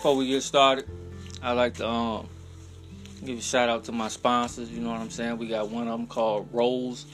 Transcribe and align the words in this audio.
before 0.00 0.16
we 0.16 0.28
get 0.28 0.42
started, 0.42 0.88
I'd 1.42 1.52
like 1.52 1.74
to 1.74 1.86
um, 1.86 2.28
give 3.22 3.38
a 3.38 3.42
shout 3.42 3.68
out 3.68 3.84
to 3.84 3.92
my 3.92 4.08
sponsors. 4.08 4.70
You 4.70 4.80
know 4.80 4.88
what 4.88 4.98
I'm 4.98 5.10
saying? 5.10 5.36
We 5.36 5.46
got 5.46 5.68
one 5.68 5.88
of 5.88 5.98
them 5.98 6.06
called 6.06 6.48
Rose 6.52 7.04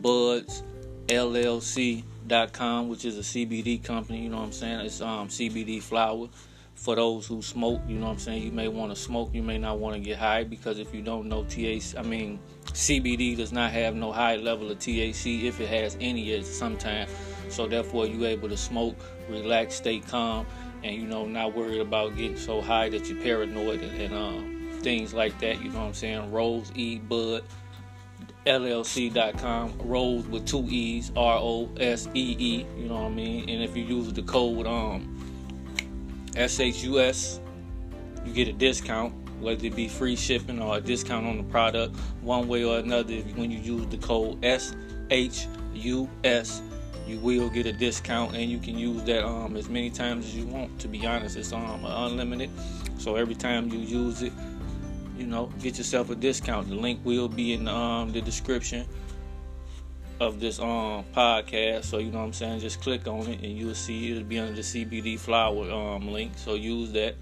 Buds 0.00 0.62
LLC.com, 1.08 2.88
which 2.88 3.04
is 3.04 3.18
a 3.18 3.20
CBD 3.20 3.84
company. 3.84 4.22
You 4.22 4.30
know 4.30 4.38
what 4.38 4.44
I'm 4.44 4.52
saying? 4.52 4.80
It's 4.80 5.02
um, 5.02 5.28
CBD 5.28 5.82
flower 5.82 6.30
for 6.76 6.96
those 6.96 7.26
who 7.26 7.42
smoke. 7.42 7.82
You 7.86 7.98
know 7.98 8.06
what 8.06 8.12
I'm 8.12 8.18
saying? 8.18 8.42
You 8.42 8.52
may 8.52 8.68
want 8.68 8.90
to 8.94 8.98
smoke, 8.98 9.34
you 9.34 9.42
may 9.42 9.58
not 9.58 9.78
want 9.78 9.96
to 9.96 10.00
get 10.00 10.18
high 10.18 10.44
because 10.44 10.78
if 10.78 10.94
you 10.94 11.02
don't 11.02 11.28
know 11.28 11.42
THC, 11.42 11.98
I 11.98 12.02
mean 12.02 12.40
CBD 12.68 13.36
does 13.36 13.52
not 13.52 13.70
have 13.72 13.94
no 13.94 14.12
high 14.12 14.36
level 14.36 14.70
of 14.70 14.78
THC. 14.78 15.44
If 15.44 15.60
it 15.60 15.68
has 15.68 15.94
any, 16.00 16.32
at 16.32 16.46
sometimes. 16.46 17.10
So 17.50 17.66
therefore, 17.66 18.06
you're 18.06 18.28
able 18.28 18.48
to 18.48 18.56
smoke, 18.56 18.96
relax, 19.28 19.74
stay 19.74 20.00
calm, 20.00 20.46
and 20.82 20.96
you 20.96 21.06
know 21.06 21.26
not 21.26 21.54
worried 21.54 21.80
about 21.80 22.16
getting 22.16 22.36
so 22.36 22.60
high 22.60 22.88
that 22.88 23.08
you're 23.08 23.22
paranoid 23.22 23.82
and, 23.82 24.00
and 24.00 24.14
uh, 24.14 24.80
things 24.82 25.14
like 25.14 25.38
that. 25.40 25.62
You 25.62 25.70
know 25.70 25.80
what 25.80 25.86
I'm 25.86 25.94
saying? 25.94 26.30
Rose 26.32 26.72
E 26.74 26.98
Bud. 26.98 27.44
LLC.com, 28.46 29.74
Rose 29.84 30.26
with 30.26 30.46
two 30.46 30.66
E's, 30.70 31.12
R 31.14 31.36
O 31.38 31.68
S 31.78 32.08
E 32.14 32.36
E, 32.38 32.66
you 32.78 32.88
know 32.88 32.94
what 32.94 33.04
I 33.04 33.10
mean? 33.10 33.50
And 33.50 33.62
if 33.62 33.76
you 33.76 33.84
use 33.84 34.10
the 34.12 34.22
code 34.22 34.66
um 34.66 35.16
SHUS, 36.34 37.40
you 38.24 38.32
get 38.32 38.48
a 38.48 38.52
discount, 38.52 39.12
whether 39.40 39.66
it 39.66 39.76
be 39.76 39.88
free 39.88 40.16
shipping 40.16 40.60
or 40.62 40.78
a 40.78 40.80
discount 40.80 41.26
on 41.26 41.36
the 41.36 41.42
product, 41.44 41.94
one 42.22 42.48
way 42.48 42.64
or 42.64 42.78
another. 42.78 43.16
When 43.34 43.50
you 43.50 43.58
use 43.58 43.86
the 43.86 43.98
code 43.98 44.42
SHUS, 44.42 44.76
you 47.10 47.18
will 47.18 47.50
get 47.50 47.66
a 47.66 47.72
discount, 47.72 48.34
and 48.34 48.50
you 48.50 48.58
can 48.58 48.78
use 48.78 49.02
that 49.04 49.24
um, 49.24 49.56
as 49.56 49.68
many 49.68 49.90
times 49.90 50.26
as 50.26 50.36
you 50.36 50.46
want. 50.46 50.78
To 50.80 50.88
be 50.88 51.06
honest, 51.06 51.36
it's 51.36 51.52
um, 51.52 51.84
unlimited, 51.84 52.50
so 52.98 53.16
every 53.16 53.34
time 53.34 53.68
you 53.72 53.78
use 53.80 54.22
it, 54.22 54.32
you 55.18 55.26
know, 55.26 55.46
get 55.60 55.76
yourself 55.76 56.10
a 56.10 56.14
discount. 56.14 56.68
The 56.68 56.74
link 56.74 57.00
will 57.04 57.28
be 57.28 57.52
in 57.52 57.68
um, 57.68 58.12
the 58.12 58.20
description 58.20 58.86
of 60.20 60.38
this 60.38 60.60
um 60.60 61.04
podcast. 61.14 61.84
So 61.84 61.98
you 61.98 62.10
know 62.12 62.18
what 62.18 62.24
I'm 62.26 62.32
saying, 62.32 62.60
just 62.60 62.82
click 62.82 63.06
on 63.08 63.26
it 63.26 63.40
and 63.42 63.56
you'll 63.56 63.74
see 63.74 64.12
it'll 64.12 64.22
be 64.22 64.38
under 64.38 64.52
the 64.52 64.60
CBD 64.60 65.18
flower 65.18 65.70
um 65.70 66.08
link. 66.08 66.32
So 66.36 66.54
use 66.54 66.92
that 66.92 67.16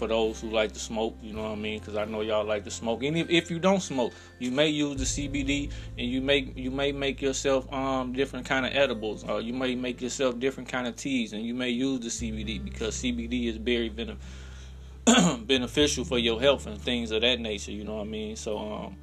for 0.00 0.08
those 0.08 0.40
who 0.40 0.48
like 0.48 0.72
to 0.72 0.78
smoke. 0.78 1.14
You 1.22 1.34
know 1.34 1.42
what 1.42 1.50
I 1.50 1.56
mean? 1.56 1.78
Because 1.78 1.94
I 1.94 2.06
know 2.06 2.22
y'all 2.22 2.42
like 2.42 2.64
to 2.64 2.70
smoke. 2.70 3.02
And 3.02 3.18
if, 3.18 3.28
if 3.28 3.50
you 3.50 3.58
don't 3.58 3.82
smoke, 3.82 4.14
you 4.38 4.50
may 4.50 4.68
use 4.68 4.96
the 4.96 5.04
CBD 5.04 5.70
and 5.98 6.08
you 6.08 6.22
make 6.22 6.56
you 6.56 6.70
may 6.70 6.90
make 6.90 7.20
yourself 7.20 7.70
um 7.70 8.14
different 8.14 8.46
kind 8.46 8.64
of 8.64 8.72
edibles 8.74 9.24
or 9.24 9.42
you 9.42 9.52
may 9.52 9.74
make 9.74 10.00
yourself 10.00 10.38
different 10.38 10.70
kind 10.70 10.86
of 10.86 10.96
teas 10.96 11.34
and 11.34 11.42
you 11.44 11.52
may 11.52 11.68
use 11.68 12.00
the 12.00 12.08
CBD 12.08 12.64
because 12.64 12.96
CBD 12.96 13.48
is 13.48 13.58
very 13.58 13.90
beneficial 15.44 16.06
for 16.06 16.18
your 16.18 16.40
health 16.40 16.66
and 16.66 16.80
things 16.80 17.10
of 17.10 17.20
that 17.20 17.38
nature. 17.38 17.72
You 17.72 17.84
know 17.84 17.96
what 17.96 18.06
I 18.06 18.10
mean? 18.10 18.36
So 18.36 18.56
um 18.58 18.96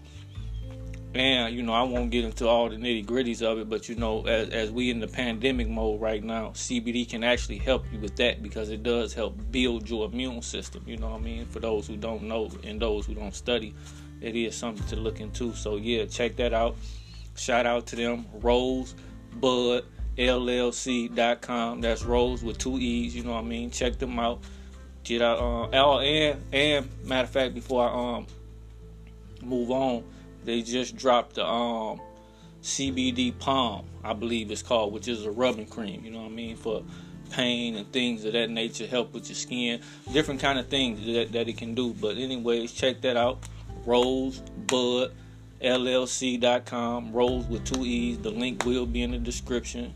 and 1.18 1.56
you 1.56 1.64
know 1.64 1.74
I 1.74 1.82
won't 1.82 2.12
get 2.12 2.26
into 2.26 2.48
all 2.48 2.70
the 2.70 2.76
nitty 2.76 3.06
gritties 3.06 3.42
of 3.42 3.58
it, 3.58 3.68
but 3.68 3.90
you 3.90 3.96
know 3.96 4.26
as, 4.28 4.50
as 4.50 4.72
we 4.72 4.92
in 4.92 5.00
the 5.00 5.08
pandemic 5.08 5.68
mode 5.68 6.00
right 6.00 6.24
now, 6.24 6.50
CBD 6.50 7.10
can 7.10 7.24
actually 7.24 7.58
help 7.58 7.86
you 7.92 7.98
with 8.00 8.16
that 8.18 8.44
because 8.44 8.70
it 8.70 8.84
does 8.84 9.14
help 9.14 9.36
build 9.52 9.90
your 9.90 10.06
immune 10.06 10.44
system. 10.44 10.84
You 10.86 10.98
know 10.98 11.10
what 11.10 11.22
I 11.22 11.24
mean? 11.24 11.46
For 11.48 11.60
those 11.60 11.88
who 11.88 11.98
don't 11.98 12.24
know 12.24 12.52
and 12.64 12.80
those 12.80 13.08
who 13.08 13.16
don't 13.16 13.34
study, 13.34 13.74
it 14.22 14.36
is 14.36 14.56
something 14.56 14.86
to 14.88 14.96
look 14.96 15.20
into. 15.20 15.54
So 15.56 15.78
yeah, 15.78 16.06
check 16.06 16.36
that 16.36 16.54
out. 16.54 16.76
Shout 17.36 17.66
out 17.66 17.88
to 17.88 17.96
them, 17.96 18.26
Rose 18.34 18.94
Bud 19.40 19.86
LLC.com. 20.18 21.82
That's 21.82 22.04
Rose 22.04 22.44
with 22.44 22.60
two 22.60 22.78
E's. 22.78 23.16
You 23.16 23.24
know 23.24 23.34
what 23.34 23.44
I 23.44 23.48
mean? 23.48 23.72
Check 23.72 23.98
them 23.98 24.20
out. 24.20 24.42
Get 25.04 25.24
out. 25.24 25.40
Um, 25.40 25.70
oh, 25.74 26.00
and 26.00 26.42
and 26.54 26.88
matter 27.04 27.24
of 27.24 27.30
fact, 27.32 27.56
before 27.56 27.90
I 27.90 28.18
um 28.18 28.28
move 29.42 29.72
on 29.72 30.04
they 30.48 30.62
just 30.62 30.96
dropped 30.96 31.36
the 31.36 31.46
um, 31.46 32.00
CBD 32.64 33.38
Balm, 33.38 33.86
I 34.02 34.14
believe 34.14 34.50
it's 34.50 34.64
called, 34.64 34.94
which 34.94 35.10
is 35.10 35.26
a 35.26 35.32
rubbing 35.32 35.68
cream. 35.68 36.06
You 36.06 36.12
know 36.12 36.20
what 36.20 36.28
I 36.28 36.36
mean 36.36 36.56
for 36.56 36.84
pain 37.32 37.76
and 37.76 37.92
things 37.92 38.24
of 38.24 38.32
that 38.32 38.50
nature, 38.50 38.88
help 38.88 39.14
with 39.14 39.28
your 39.28 39.36
skin, 39.36 39.82
different 40.14 40.40
kind 40.40 40.58
of 40.58 40.70
things 40.70 41.06
that, 41.06 41.34
that 41.34 41.50
it 41.50 41.58
can 41.58 41.76
do. 41.76 41.94
But 41.94 42.16
anyways, 42.16 42.72
check 42.72 43.02
that 43.02 43.18
out. 43.18 43.40
Rosebud 43.86 45.12
LLC.com. 45.62 47.12
Rose 47.12 47.46
with 47.48 47.66
two 47.66 47.84
E's. 47.86 48.18
The 48.20 48.32
link 48.32 48.64
will 48.64 48.86
be 48.86 49.02
in 49.02 49.12
the 49.12 49.18
description 49.18 49.94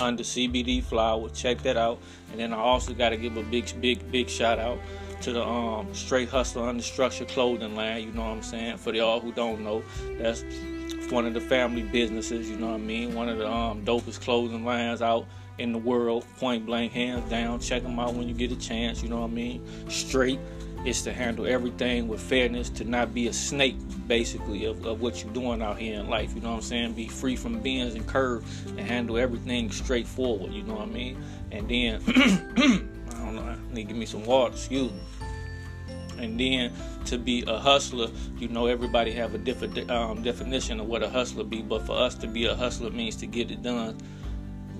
under 0.00 0.22
CBD 0.22 0.80
flower. 0.80 1.28
Check 1.30 1.60
that 1.62 1.76
out. 1.76 1.98
And 2.30 2.38
then 2.38 2.52
I 2.52 2.58
also 2.58 2.94
got 2.94 3.08
to 3.08 3.16
give 3.16 3.36
a 3.36 3.42
big, 3.42 3.68
big, 3.80 4.12
big 4.12 4.28
shout 4.28 4.60
out 4.60 4.78
to 5.20 5.32
the 5.32 5.44
um, 5.44 5.92
Straight 5.94 6.28
Hustler 6.28 6.68
Under 6.68 6.82
Structure 6.82 7.24
clothing 7.24 7.76
line. 7.76 8.04
You 8.04 8.12
know 8.12 8.22
what 8.22 8.30
I'm 8.30 8.42
saying? 8.42 8.78
For 8.78 8.94
y'all 8.94 9.20
who 9.20 9.32
don't 9.32 9.62
know, 9.62 9.82
that's 10.18 10.44
one 11.10 11.26
of 11.26 11.34
the 11.34 11.40
family 11.40 11.82
businesses. 11.82 12.48
You 12.48 12.56
know 12.56 12.68
what 12.68 12.74
I 12.74 12.78
mean? 12.78 13.14
One 13.14 13.28
of 13.28 13.38
the 13.38 13.50
um, 13.50 13.84
dopest 13.84 14.20
clothing 14.20 14.64
lines 14.64 15.02
out 15.02 15.26
in 15.58 15.72
the 15.72 15.78
world. 15.78 16.24
Point 16.38 16.66
blank, 16.66 16.92
hands 16.92 17.28
down. 17.28 17.60
Check 17.60 17.82
them 17.82 17.98
out 17.98 18.14
when 18.14 18.28
you 18.28 18.34
get 18.34 18.50
a 18.52 18.56
chance. 18.56 19.02
You 19.02 19.08
know 19.08 19.20
what 19.20 19.30
I 19.30 19.34
mean? 19.34 19.90
Straight 19.90 20.38
is 20.84 21.02
to 21.02 21.12
handle 21.12 21.46
everything 21.46 22.08
with 22.08 22.20
fairness, 22.20 22.70
to 22.70 22.84
not 22.84 23.12
be 23.12 23.26
a 23.28 23.32
snake, 23.32 23.76
basically, 24.08 24.64
of, 24.64 24.84
of, 24.86 25.02
what 25.02 25.22
you're 25.22 25.32
doing 25.34 25.60
out 25.60 25.78
here 25.78 26.00
in 26.00 26.08
life. 26.08 26.34
You 26.34 26.40
know 26.40 26.50
what 26.50 26.56
I'm 26.56 26.62
saying? 26.62 26.94
Be 26.94 27.06
free 27.06 27.36
from 27.36 27.60
bends 27.60 27.94
and 27.94 28.06
curves 28.06 28.64
and 28.66 28.80
handle 28.80 29.18
everything 29.18 29.70
straightforward. 29.70 30.52
You 30.52 30.62
know 30.62 30.76
what 30.76 30.88
I 30.88 30.90
mean? 30.90 31.22
And 31.52 31.68
then 31.68 32.90
don't 33.24 33.36
know. 33.36 33.42
I 33.42 33.56
need 33.74 33.82
to 33.82 33.88
give 33.88 33.96
me 33.96 34.06
some 34.06 34.24
water. 34.24 34.54
Excuse 34.54 34.92
me. 34.92 35.00
And 36.18 36.38
then 36.38 36.72
to 37.06 37.18
be 37.18 37.44
a 37.46 37.58
hustler, 37.58 38.08
you 38.38 38.48
know, 38.48 38.66
everybody 38.66 39.12
have 39.12 39.34
a 39.34 39.38
different 39.38 39.90
um, 39.90 40.22
definition 40.22 40.78
of 40.80 40.86
what 40.86 41.02
a 41.02 41.08
hustler 41.08 41.44
be. 41.44 41.62
But 41.62 41.86
for 41.86 41.96
us 41.96 42.14
to 42.16 42.26
be 42.26 42.44
a 42.44 42.54
hustler 42.54 42.90
means 42.90 43.16
to 43.16 43.26
get 43.26 43.50
it 43.50 43.62
done 43.62 43.96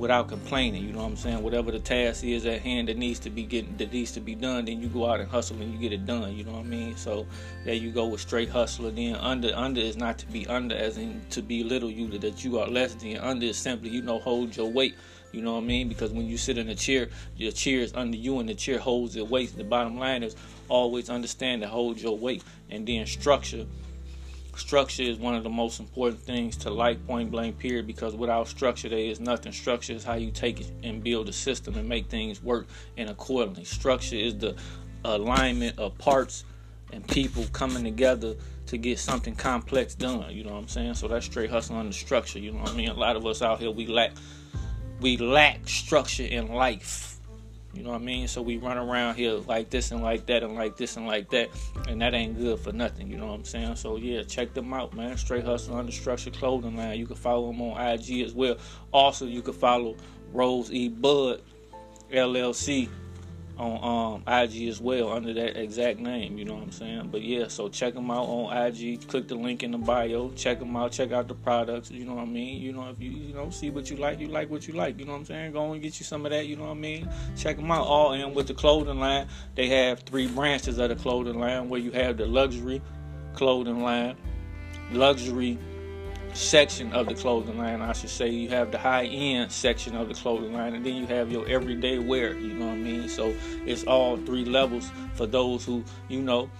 without 0.00 0.28
complaining. 0.28 0.84
You 0.84 0.92
know 0.92 1.00
what 1.00 1.08
I'm 1.08 1.16
saying? 1.16 1.42
Whatever 1.42 1.70
the 1.70 1.78
task 1.78 2.24
is 2.24 2.46
at 2.46 2.62
hand 2.62 2.88
that 2.88 2.96
needs 2.96 3.20
to 3.20 3.30
be 3.30 3.44
getting 3.44 3.76
that 3.76 3.92
needs 3.92 4.12
to 4.12 4.20
be 4.20 4.34
done, 4.34 4.64
then 4.64 4.80
you 4.80 4.88
go 4.88 5.06
out 5.06 5.20
and 5.20 5.30
hustle 5.30 5.60
and 5.60 5.72
you 5.72 5.78
get 5.78 5.92
it 5.92 6.06
done. 6.06 6.34
You 6.34 6.44
know 6.44 6.52
what 6.52 6.60
I 6.60 6.68
mean? 6.68 6.96
So 6.96 7.26
there 7.64 7.74
you 7.74 7.90
go 7.90 8.06
with 8.06 8.20
straight 8.20 8.48
hustler. 8.48 8.90
Then 8.90 9.14
under 9.16 9.52
under 9.54 9.80
is 9.80 9.96
not 9.96 10.18
to 10.18 10.26
be 10.26 10.46
under 10.46 10.74
as 10.74 10.96
in 10.96 11.22
to 11.30 11.42
belittle 11.42 11.90
you 11.90 12.08
that 12.18 12.44
you 12.44 12.58
are 12.58 12.66
less 12.66 12.94
than. 12.94 13.18
Under 13.18 13.46
is 13.46 13.56
simply 13.56 13.90
you 13.90 14.02
know 14.02 14.18
hold 14.18 14.56
your 14.56 14.70
weight 14.70 14.94
you 15.32 15.42
know 15.42 15.54
what 15.54 15.62
I 15.62 15.66
mean? 15.66 15.88
Because 15.88 16.10
when 16.10 16.26
you 16.26 16.36
sit 16.36 16.58
in 16.58 16.68
a 16.68 16.74
chair, 16.74 17.08
your 17.36 17.52
chair 17.52 17.80
is 17.80 17.94
under 17.94 18.16
you 18.16 18.38
and 18.40 18.48
the 18.48 18.54
chair 18.54 18.78
holds 18.78 19.14
your 19.14 19.26
weight. 19.26 19.56
The 19.56 19.64
bottom 19.64 19.98
line 19.98 20.22
is 20.22 20.36
always 20.68 21.08
understand 21.08 21.62
to 21.62 21.68
hold 21.68 22.00
your 22.00 22.16
weight. 22.16 22.42
And 22.70 22.86
then 22.86 23.06
structure. 23.06 23.66
Structure 24.56 25.04
is 25.04 25.18
one 25.18 25.34
of 25.34 25.44
the 25.44 25.50
most 25.50 25.78
important 25.78 26.20
things 26.20 26.56
to 26.58 26.70
life, 26.70 26.98
point 27.06 27.30
blank, 27.30 27.58
period. 27.58 27.86
Because 27.86 28.16
without 28.16 28.48
structure, 28.48 28.88
there 28.88 28.98
is 28.98 29.20
nothing. 29.20 29.52
Structure 29.52 29.92
is 29.92 30.04
how 30.04 30.14
you 30.14 30.30
take 30.30 30.60
it 30.60 30.72
and 30.82 31.02
build 31.02 31.28
a 31.28 31.32
system 31.32 31.76
and 31.76 31.88
make 31.88 32.08
things 32.08 32.42
work 32.42 32.66
in 32.96 33.08
accordingly. 33.08 33.64
Structure 33.64 34.16
is 34.16 34.36
the 34.36 34.56
alignment 35.04 35.78
of 35.78 35.96
parts 35.98 36.44
and 36.92 37.06
people 37.06 37.44
coming 37.52 37.84
together 37.84 38.34
to 38.66 38.76
get 38.76 38.98
something 38.98 39.34
complex 39.34 39.94
done. 39.94 40.30
You 40.30 40.44
know 40.44 40.52
what 40.52 40.58
I'm 40.58 40.68
saying? 40.68 40.94
So 40.94 41.08
that's 41.08 41.26
straight 41.26 41.50
hustling 41.50 41.78
under 41.78 41.92
structure. 41.92 42.38
You 42.38 42.52
know 42.52 42.60
what 42.60 42.70
I 42.70 42.76
mean? 42.76 42.88
A 42.88 42.94
lot 42.94 43.16
of 43.16 43.24
us 43.26 43.42
out 43.42 43.60
here 43.60 43.70
we 43.70 43.86
lack 43.86 44.12
we 45.00 45.16
lack 45.16 45.68
structure 45.68 46.24
in 46.24 46.48
life. 46.48 47.18
You 47.72 47.84
know 47.84 47.90
what 47.90 48.00
I 48.00 48.04
mean? 48.04 48.26
So 48.26 48.42
we 48.42 48.56
run 48.56 48.78
around 48.78 49.14
here 49.14 49.34
like 49.34 49.70
this 49.70 49.92
and 49.92 50.02
like 50.02 50.26
that 50.26 50.42
and 50.42 50.56
like 50.56 50.76
this 50.76 50.96
and 50.96 51.06
like 51.06 51.30
that, 51.30 51.48
and 51.88 52.02
that 52.02 52.14
ain't 52.14 52.36
good 52.36 52.58
for 52.58 52.72
nothing. 52.72 53.08
You 53.08 53.16
know 53.16 53.26
what 53.26 53.34
I'm 53.34 53.44
saying? 53.44 53.76
So 53.76 53.96
yeah, 53.96 54.22
check 54.24 54.54
them 54.54 54.72
out, 54.74 54.94
man. 54.94 55.16
Straight 55.16 55.44
Hustle 55.44 55.76
Under 55.76 55.92
Structure 55.92 56.30
Clothing 56.30 56.76
Line. 56.76 56.98
You 56.98 57.06
can 57.06 57.16
follow 57.16 57.52
them 57.52 57.62
on 57.62 57.80
IG 57.80 58.22
as 58.22 58.34
well. 58.34 58.56
Also, 58.92 59.26
you 59.26 59.40
can 59.40 59.54
follow 59.54 59.96
Rose 60.32 60.72
E 60.72 60.88
Bud 60.88 61.42
LLC 62.10 62.88
on 63.60 64.24
um, 64.26 64.32
IG 64.32 64.68
as 64.68 64.80
well 64.80 65.12
under 65.12 65.34
that 65.34 65.60
exact 65.60 66.00
name. 66.00 66.38
You 66.38 66.46
know 66.46 66.54
what 66.54 66.62
I'm 66.62 66.72
saying? 66.72 67.08
But 67.12 67.22
yeah, 67.22 67.48
so 67.48 67.68
check 67.68 67.94
them 67.94 68.10
out 68.10 68.24
on 68.24 68.56
IG. 68.56 69.06
Click 69.06 69.28
the 69.28 69.34
link 69.34 69.62
in 69.62 69.72
the 69.72 69.78
bio. 69.78 70.30
Check 70.30 70.58
them 70.58 70.74
out. 70.74 70.92
Check 70.92 71.12
out 71.12 71.28
the 71.28 71.34
products. 71.34 71.90
You 71.90 72.06
know 72.06 72.14
what 72.14 72.22
I 72.22 72.26
mean? 72.26 72.62
You 72.62 72.72
know 72.72 72.88
if 72.88 73.00
you 73.00 73.10
you 73.10 73.34
know 73.34 73.50
see 73.50 73.70
what 73.70 73.90
you 73.90 73.96
like, 73.96 74.18
you 74.18 74.28
like 74.28 74.50
what 74.50 74.66
you 74.66 74.74
like. 74.74 74.98
You 74.98 75.04
know 75.04 75.12
what 75.12 75.18
I'm 75.18 75.24
saying? 75.26 75.52
Go 75.52 75.72
and 75.72 75.82
get 75.82 76.00
you 76.00 76.04
some 76.06 76.24
of 76.24 76.32
that. 76.32 76.46
You 76.46 76.56
know 76.56 76.64
what 76.64 76.70
I 76.70 76.74
mean? 76.74 77.08
Check 77.36 77.56
them 77.56 77.70
out. 77.70 77.86
All 77.86 78.12
in 78.12 78.34
with 78.34 78.46
the 78.46 78.54
clothing 78.54 78.98
line. 78.98 79.28
They 79.54 79.68
have 79.68 80.00
three 80.00 80.26
branches 80.26 80.78
of 80.78 80.88
the 80.88 80.96
clothing 80.96 81.38
line 81.38 81.68
where 81.68 81.80
you 81.80 81.90
have 81.92 82.16
the 82.16 82.26
luxury 82.26 82.80
clothing 83.34 83.82
line, 83.82 84.16
luxury 84.90 85.58
section 86.34 86.92
of 86.92 87.06
the 87.06 87.14
clothing 87.14 87.58
line, 87.58 87.80
I 87.80 87.92
should 87.92 88.10
say. 88.10 88.28
You 88.28 88.48
have 88.50 88.70
the 88.70 88.78
high 88.78 89.04
end 89.04 89.50
section 89.52 89.96
of 89.96 90.08
the 90.08 90.14
clothing 90.14 90.52
line, 90.52 90.74
and 90.74 90.84
then 90.84 90.94
you 90.94 91.06
have 91.06 91.30
your 91.30 91.46
everyday 91.48 91.98
wear. 91.98 92.34
You 92.34 92.54
know 92.54 92.66
what 92.66 92.72
I 92.72 92.76
mean? 92.76 93.08
So 93.08 93.34
it's 93.66 93.84
all 93.84 94.16
three 94.16 94.44
levels 94.44 94.90
for 95.14 95.26
those 95.26 95.64
who, 95.64 95.84
you 96.08 96.22
know, 96.22 96.50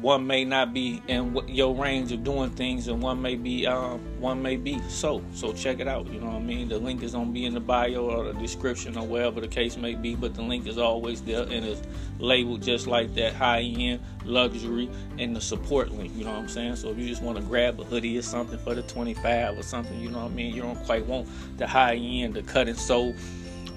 one 0.00 0.26
may 0.26 0.44
not 0.44 0.74
be 0.74 1.00
in 1.08 1.36
your 1.46 1.74
range 1.74 2.12
of 2.12 2.24
doing 2.24 2.50
things, 2.50 2.88
and 2.88 3.00
one 3.00 3.22
may 3.22 3.36
be 3.36 3.66
um, 3.66 4.00
one 4.20 4.42
may 4.42 4.56
be 4.56 4.80
so. 4.88 5.22
So 5.32 5.52
check 5.52 5.80
it 5.80 5.88
out. 5.88 6.06
You 6.08 6.20
know 6.20 6.26
what 6.26 6.36
I 6.36 6.40
mean? 6.40 6.68
The 6.68 6.78
link 6.78 7.02
is 7.02 7.12
gonna 7.12 7.30
be 7.30 7.44
in 7.44 7.54
the 7.54 7.60
bio 7.60 8.10
or 8.10 8.32
the 8.32 8.38
description 8.38 8.98
or 8.98 9.06
wherever 9.06 9.40
the 9.40 9.48
case 9.48 9.76
may 9.76 9.94
be, 9.94 10.14
but 10.14 10.34
the 10.34 10.42
link 10.42 10.66
is 10.66 10.78
always 10.78 11.22
there 11.22 11.42
and 11.42 11.64
it's 11.64 11.82
labeled 12.18 12.62
just 12.62 12.86
like 12.86 13.14
that 13.14 13.34
high 13.34 13.60
end 13.60 14.00
luxury 14.24 14.90
and 15.18 15.34
the 15.34 15.40
support 15.40 15.90
link. 15.90 16.12
You 16.16 16.24
know 16.24 16.32
what 16.32 16.40
I'm 16.40 16.48
saying? 16.48 16.76
So 16.76 16.90
if 16.90 16.98
you 16.98 17.06
just 17.06 17.22
want 17.22 17.38
to 17.38 17.44
grab 17.44 17.80
a 17.80 17.84
hoodie 17.84 18.18
or 18.18 18.22
something 18.22 18.58
for 18.58 18.74
the 18.74 18.82
25 18.82 19.58
or 19.58 19.62
something, 19.62 20.00
you 20.00 20.10
know 20.10 20.18
what 20.18 20.32
I 20.32 20.34
mean? 20.34 20.54
You 20.54 20.62
don't 20.62 20.82
quite 20.84 21.06
want 21.06 21.28
the 21.56 21.66
high 21.66 21.96
end, 21.96 22.34
the 22.34 22.42
cut 22.42 22.68
and 22.68 22.78
sew 22.78 23.14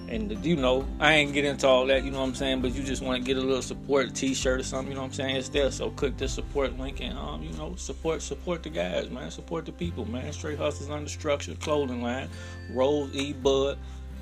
and 0.09 0.45
you 0.45 0.56
know, 0.56 0.88
I 1.00 1.13
ain't 1.13 1.33
get 1.33 1.45
into 1.45 1.68
all 1.68 1.86
that, 1.88 2.04
you 2.04 2.12
know 2.12 2.19
what 2.19 2.30
I'm 2.30 2.36
saying, 2.36 2.62
but 2.62 2.74
you 2.74 2.83
just 2.83 3.01
want 3.01 3.21
to 3.21 3.25
get 3.25 3.38
a 3.38 3.42
little 3.42 3.62
support 3.62 4.15
t-shirt 4.15 4.59
or 4.59 4.63
something, 4.63 4.89
you 4.89 4.95
know 4.95 5.01
what 5.01 5.07
I'm 5.07 5.13
saying, 5.13 5.36
it's 5.36 5.50
there. 5.50 5.69
So 5.71 5.89
click 5.92 6.18
the 6.18 6.27
support 6.27 6.77
link 6.77 7.01
and 7.01 7.18
um, 7.18 7.44
you 7.44 7.51
know, 7.54 7.75
support 7.75 8.21
support 8.21 8.63
the 8.63 8.69
guys, 8.69 9.09
man. 9.09 9.30
Support 9.31 9.65
the 9.65 9.71
people, 9.71 10.06
man. 10.06 10.31
Straight 10.31 10.57
Hustlers 10.57 10.89
Under 10.89 11.09
Structure 11.09 11.56
clothing 11.56 12.01
line, 12.01 12.30
Rose 12.71 13.13
E 13.15 13.33
Bud, 13.33 13.77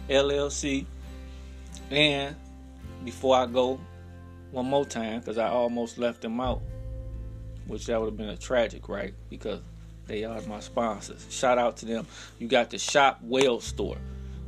LLC. 0.10 0.86
And 1.92 2.36
before 3.04 3.36
I 3.36 3.46
go, 3.46 3.80
one 4.52 4.66
more 4.66 4.86
time, 4.86 5.20
because 5.20 5.38
I 5.38 5.50
almost 5.50 5.98
left 5.98 6.22
them 6.22 6.40
out. 6.40 6.62
Which 7.68 7.88
that 7.88 8.00
would 8.00 8.08
have 8.08 8.18
been 8.18 8.30
a 8.30 8.38
tragic, 8.38 8.90
right? 8.90 9.14
Because 9.30 9.60
they 10.06 10.24
are 10.24 10.40
my 10.42 10.60
sponsors. 10.60 11.26
Shout 11.32 11.58
out 11.58 11.78
to 11.78 11.86
them. 11.86 12.06
You 12.38 12.48
got 12.48 12.70
the 12.70 12.78
Shop 12.78 13.20
Well 13.24 13.60
store 13.60 13.98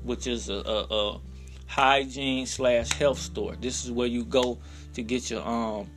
which 0.08 0.26
is 0.26 0.50
a, 0.50 0.54
a, 0.54 0.84
a 0.84 1.20
hygiene 1.68 2.46
slash 2.46 2.92
health 2.94 3.20
store. 3.20 3.56
This 3.60 3.86
is 3.86 3.92
where 3.92 4.08
you 4.08 4.24
go 4.24 4.58
to 4.94 5.04
get 5.04 5.30
your 5.30 5.48
um 5.48 5.90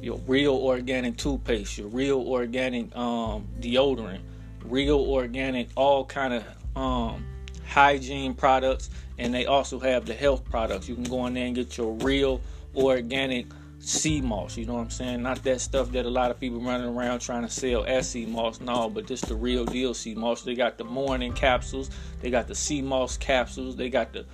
your 0.00 0.18
real 0.26 0.54
organic 0.54 1.16
toothpaste, 1.16 1.78
your 1.78 1.88
real 1.88 2.20
organic 2.20 2.94
um 2.96 3.48
deodorant, 3.60 4.20
real 4.64 5.00
organic 5.00 5.68
all 5.76 6.04
kind 6.04 6.34
of 6.34 6.44
um 6.76 7.24
hygiene 7.66 8.34
products, 8.34 8.90
and 9.18 9.32
they 9.32 9.46
also 9.46 9.78
have 9.78 10.06
the 10.06 10.14
health 10.14 10.44
products. 10.44 10.88
You 10.88 10.94
can 10.94 11.04
go 11.04 11.26
in 11.26 11.34
there 11.34 11.46
and 11.46 11.54
get 11.54 11.76
your 11.76 11.92
real 11.94 12.40
organic 12.76 13.46
sea 13.82 14.20
moss. 14.20 14.56
You 14.56 14.66
know 14.66 14.74
what 14.74 14.82
I'm 14.82 14.90
saying? 14.90 15.22
Not 15.22 15.42
that 15.42 15.60
stuff 15.60 15.90
that 15.92 16.06
a 16.06 16.10
lot 16.10 16.30
of 16.30 16.38
people 16.38 16.60
running 16.60 16.86
around 16.86 17.20
trying 17.20 17.42
to 17.42 17.50
sell 17.50 17.84
as 17.84 18.08
sea 18.10 18.26
moss. 18.26 18.60
No, 18.60 18.88
but 18.88 19.06
this 19.06 19.20
the 19.22 19.34
real 19.34 19.64
deal 19.64 19.94
sea 19.94 20.14
moss. 20.14 20.42
They 20.42 20.54
got 20.54 20.78
the 20.78 20.84
morning 20.84 21.32
capsules. 21.32 21.90
They 22.20 22.30
got 22.30 22.46
the 22.46 22.54
sea 22.54 22.82
moss 22.82 23.16
capsules. 23.16 23.76
They 23.76 23.90
got 23.90 24.12
the 24.12 24.24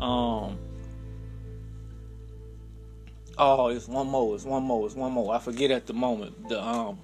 um. 0.00 0.58
Oh, 3.38 3.68
it's 3.68 3.88
one 3.88 4.06
more. 4.08 4.34
It's 4.34 4.44
one 4.44 4.62
more. 4.62 4.86
It's 4.86 4.94
one 4.94 5.12
more. 5.12 5.34
I 5.34 5.38
forget 5.38 5.70
at 5.70 5.86
the 5.86 5.94
moment. 5.94 6.48
The 6.48 6.62
um 6.62 6.98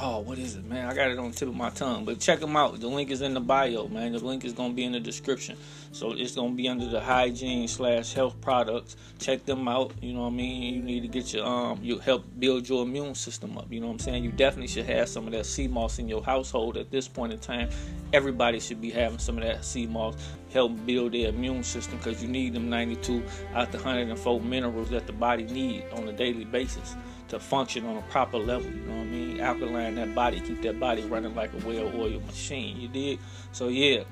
oh, 0.00 0.20
what 0.20 0.38
is 0.38 0.56
it, 0.56 0.64
man? 0.64 0.86
I 0.86 0.94
got 0.94 1.10
it 1.10 1.18
on 1.18 1.30
the 1.30 1.36
tip 1.36 1.48
of 1.48 1.54
my 1.54 1.70
tongue. 1.70 2.04
But 2.04 2.20
check 2.20 2.40
them 2.40 2.56
out. 2.56 2.78
The 2.80 2.86
link 2.86 3.10
is 3.10 3.22
in 3.22 3.34
the 3.34 3.40
bio, 3.40 3.88
man. 3.88 4.12
The 4.12 4.18
link 4.18 4.44
is 4.44 4.52
gonna 4.52 4.74
be 4.74 4.84
in 4.84 4.92
the 4.92 5.00
description. 5.00 5.56
So 5.92 6.12
it's 6.12 6.34
gonna 6.34 6.54
be 6.54 6.68
under 6.68 6.86
the 6.86 7.00
hygiene 7.00 7.68
slash 7.68 8.12
health 8.12 8.40
products. 8.40 8.96
Check 9.18 9.44
them 9.44 9.66
out. 9.68 9.92
You 10.00 10.12
know 10.12 10.22
what 10.22 10.28
I 10.28 10.36
mean? 10.36 10.74
You 10.74 10.82
need 10.82 11.00
to 11.00 11.08
get 11.08 11.32
your 11.32 11.46
um 11.46 11.80
you 11.82 11.98
help 11.98 12.24
build 12.38 12.68
your 12.68 12.82
immune 12.82 13.14
system 13.14 13.56
up. 13.58 13.66
You 13.70 13.80
know 13.80 13.86
what 13.86 13.94
I'm 13.94 13.98
saying? 14.00 14.24
You 14.24 14.32
definitely 14.32 14.68
should 14.68 14.86
have 14.86 15.08
some 15.08 15.26
of 15.26 15.32
that 15.32 15.46
sea 15.46 15.68
moss 15.68 15.98
in 15.98 16.08
your 16.08 16.22
household 16.22 16.76
at 16.76 16.90
this 16.90 17.08
point 17.08 17.32
in 17.32 17.38
time. 17.38 17.70
Everybody 18.12 18.60
should 18.60 18.80
be 18.80 18.90
having 18.90 19.18
some 19.18 19.38
of 19.38 19.44
that 19.44 19.64
sea 19.64 19.86
moss. 19.86 20.16
Help 20.52 20.86
build 20.86 21.12
their 21.12 21.28
immune 21.28 21.62
system 21.62 21.98
because 21.98 22.22
you 22.22 22.28
need 22.28 22.54
them 22.54 22.70
92 22.70 23.22
out 23.54 23.72
the 23.72 23.78
104 23.78 24.40
minerals 24.40 24.90
that 24.90 25.06
the 25.06 25.12
body 25.12 25.44
need 25.44 25.84
on 25.92 26.08
a 26.08 26.12
daily 26.12 26.44
basis 26.44 26.96
to 27.28 27.40
function 27.40 27.86
on 27.86 27.96
a 27.96 28.02
proper 28.02 28.36
level. 28.38 28.70
You 28.70 28.82
know 28.82 28.96
what 28.96 29.02
I 29.02 29.06
mean? 29.06 29.40
Alkaline 29.40 29.94
that 29.96 30.14
body, 30.14 30.38
keep 30.40 30.62
that 30.62 30.78
body 30.78 31.02
running 31.02 31.34
like 31.34 31.52
a 31.52 31.56
well-oiled 31.66 32.24
machine. 32.26 32.80
You 32.80 32.86
did. 32.88 33.18
So 33.52 33.68
yeah, 33.68 34.04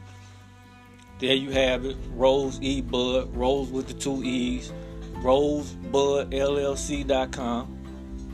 there 1.19 1.35
you 1.35 1.51
have 1.51 1.85
it. 1.85 1.97
Rose 2.11 2.59
E 2.61 2.81
Bud, 2.81 3.37
Rose 3.37 3.71
with 3.71 3.89
the 3.89 3.95
two 3.95 4.23
E's. 4.25 4.73
RoseBudLLC.com. 5.17 7.79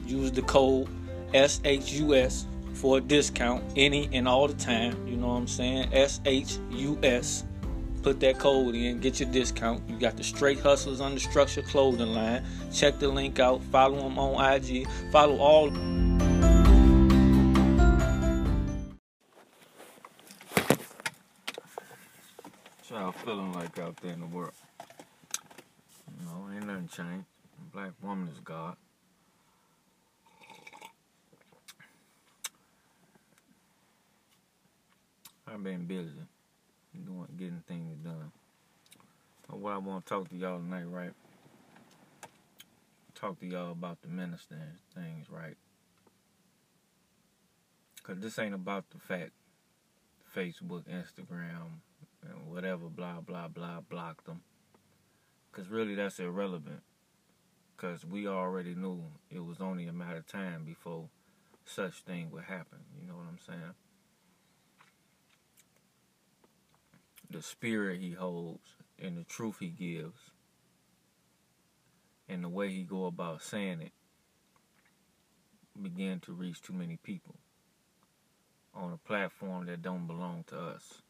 Use 0.06 0.32
the 0.32 0.42
code 0.42 0.88
SHUS 1.32 2.46
for 2.74 2.98
a 2.98 3.00
discount 3.00 3.64
any 3.76 4.10
and 4.12 4.26
all 4.26 4.48
the 4.48 4.54
time. 4.54 5.06
You 5.06 5.16
know 5.16 5.28
what 5.28 5.34
I'm 5.34 5.46
saying? 5.46 5.92
SHUS 5.92 7.44
Put 8.02 8.18
that 8.20 8.38
code 8.38 8.74
in, 8.74 8.98
get 9.00 9.20
your 9.20 9.30
discount. 9.30 9.82
You 9.88 9.98
got 9.98 10.16
the 10.16 10.24
Straight 10.24 10.58
Hustlers 10.60 11.02
Under 11.02 11.20
Structure 11.20 11.60
clothing 11.60 12.14
line. 12.14 12.42
Check 12.72 12.98
the 12.98 13.08
link 13.08 13.38
out. 13.38 13.62
Follow 13.64 13.98
them 13.98 14.18
on 14.18 14.54
IG. 14.54 14.88
Follow 15.12 15.36
all. 15.38 15.70
y'all 22.90 23.12
feeling 23.12 23.52
like 23.52 23.78
out 23.78 23.96
there 23.98 24.12
in 24.12 24.20
the 24.20 24.26
world? 24.26 24.52
No, 26.24 26.52
ain't 26.54 26.66
nothing 26.66 26.88
changed. 26.88 27.26
Black 27.72 27.92
woman 28.02 28.28
is 28.28 28.40
God. 28.40 28.76
I've 35.46 35.62
been 35.62 35.84
busy 35.84 36.10
doing 36.94 37.26
getting 37.36 37.62
things 37.66 37.96
done. 37.98 38.32
What 39.48 39.72
I 39.72 39.78
want 39.78 40.06
to 40.06 40.08
talk 40.08 40.28
to 40.28 40.36
y'all 40.36 40.58
tonight, 40.58 40.84
right? 40.84 41.12
Talk 43.14 43.40
to 43.40 43.46
y'all 43.46 43.72
about 43.72 44.00
the 44.02 44.08
minister 44.08 44.56
things, 44.94 45.26
right? 45.28 45.56
Cause 48.02 48.18
this 48.18 48.38
ain't 48.38 48.54
about 48.54 48.90
the 48.90 48.98
fact 48.98 49.32
Facebook, 50.34 50.84
Instagram, 50.84 51.80
and 52.22 52.50
whatever, 52.50 52.86
blah 52.88 53.20
blah 53.20 53.48
blah, 53.48 53.80
block 53.80 54.24
them. 54.24 54.40
Cause 55.52 55.68
really 55.68 55.94
that's 55.94 56.18
irrelevant. 56.20 56.82
Cause 57.76 58.04
we 58.04 58.28
already 58.28 58.74
knew 58.74 59.02
it 59.30 59.44
was 59.44 59.60
only 59.60 59.86
a 59.86 59.92
matter 59.92 60.18
of 60.18 60.26
time 60.26 60.64
before 60.64 61.08
such 61.64 62.02
thing 62.02 62.30
would 62.30 62.44
happen. 62.44 62.78
You 63.00 63.08
know 63.08 63.14
what 63.14 63.26
I'm 63.28 63.38
saying? 63.46 63.74
The 67.30 67.42
spirit 67.42 68.00
he 68.00 68.10
holds 68.10 68.76
and 69.00 69.16
the 69.16 69.24
truth 69.24 69.56
he 69.60 69.68
gives 69.68 70.32
and 72.28 72.42
the 72.42 72.48
way 72.48 72.70
he 72.70 72.82
go 72.82 73.06
about 73.06 73.42
saying 73.42 73.80
it 73.80 73.92
begin 75.80 76.20
to 76.20 76.32
reach 76.32 76.60
too 76.60 76.72
many 76.72 76.98
people 77.02 77.36
on 78.74 78.92
a 78.92 79.08
platform 79.08 79.66
that 79.66 79.82
don't 79.82 80.06
belong 80.06 80.44
to 80.48 80.56
us. 80.58 81.02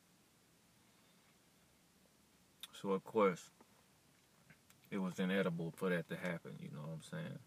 So 2.81 2.91
of 2.91 3.05
course 3.05 3.50
it 4.91 4.98
was 4.98 5.19
inedible 5.19 5.72
for 5.77 5.91
that 5.91 6.08
to 6.08 6.17
happen, 6.17 6.53
you 6.60 6.69
know 6.72 6.81
what 6.82 6.94
I'm 6.94 7.03
saying? 7.03 7.39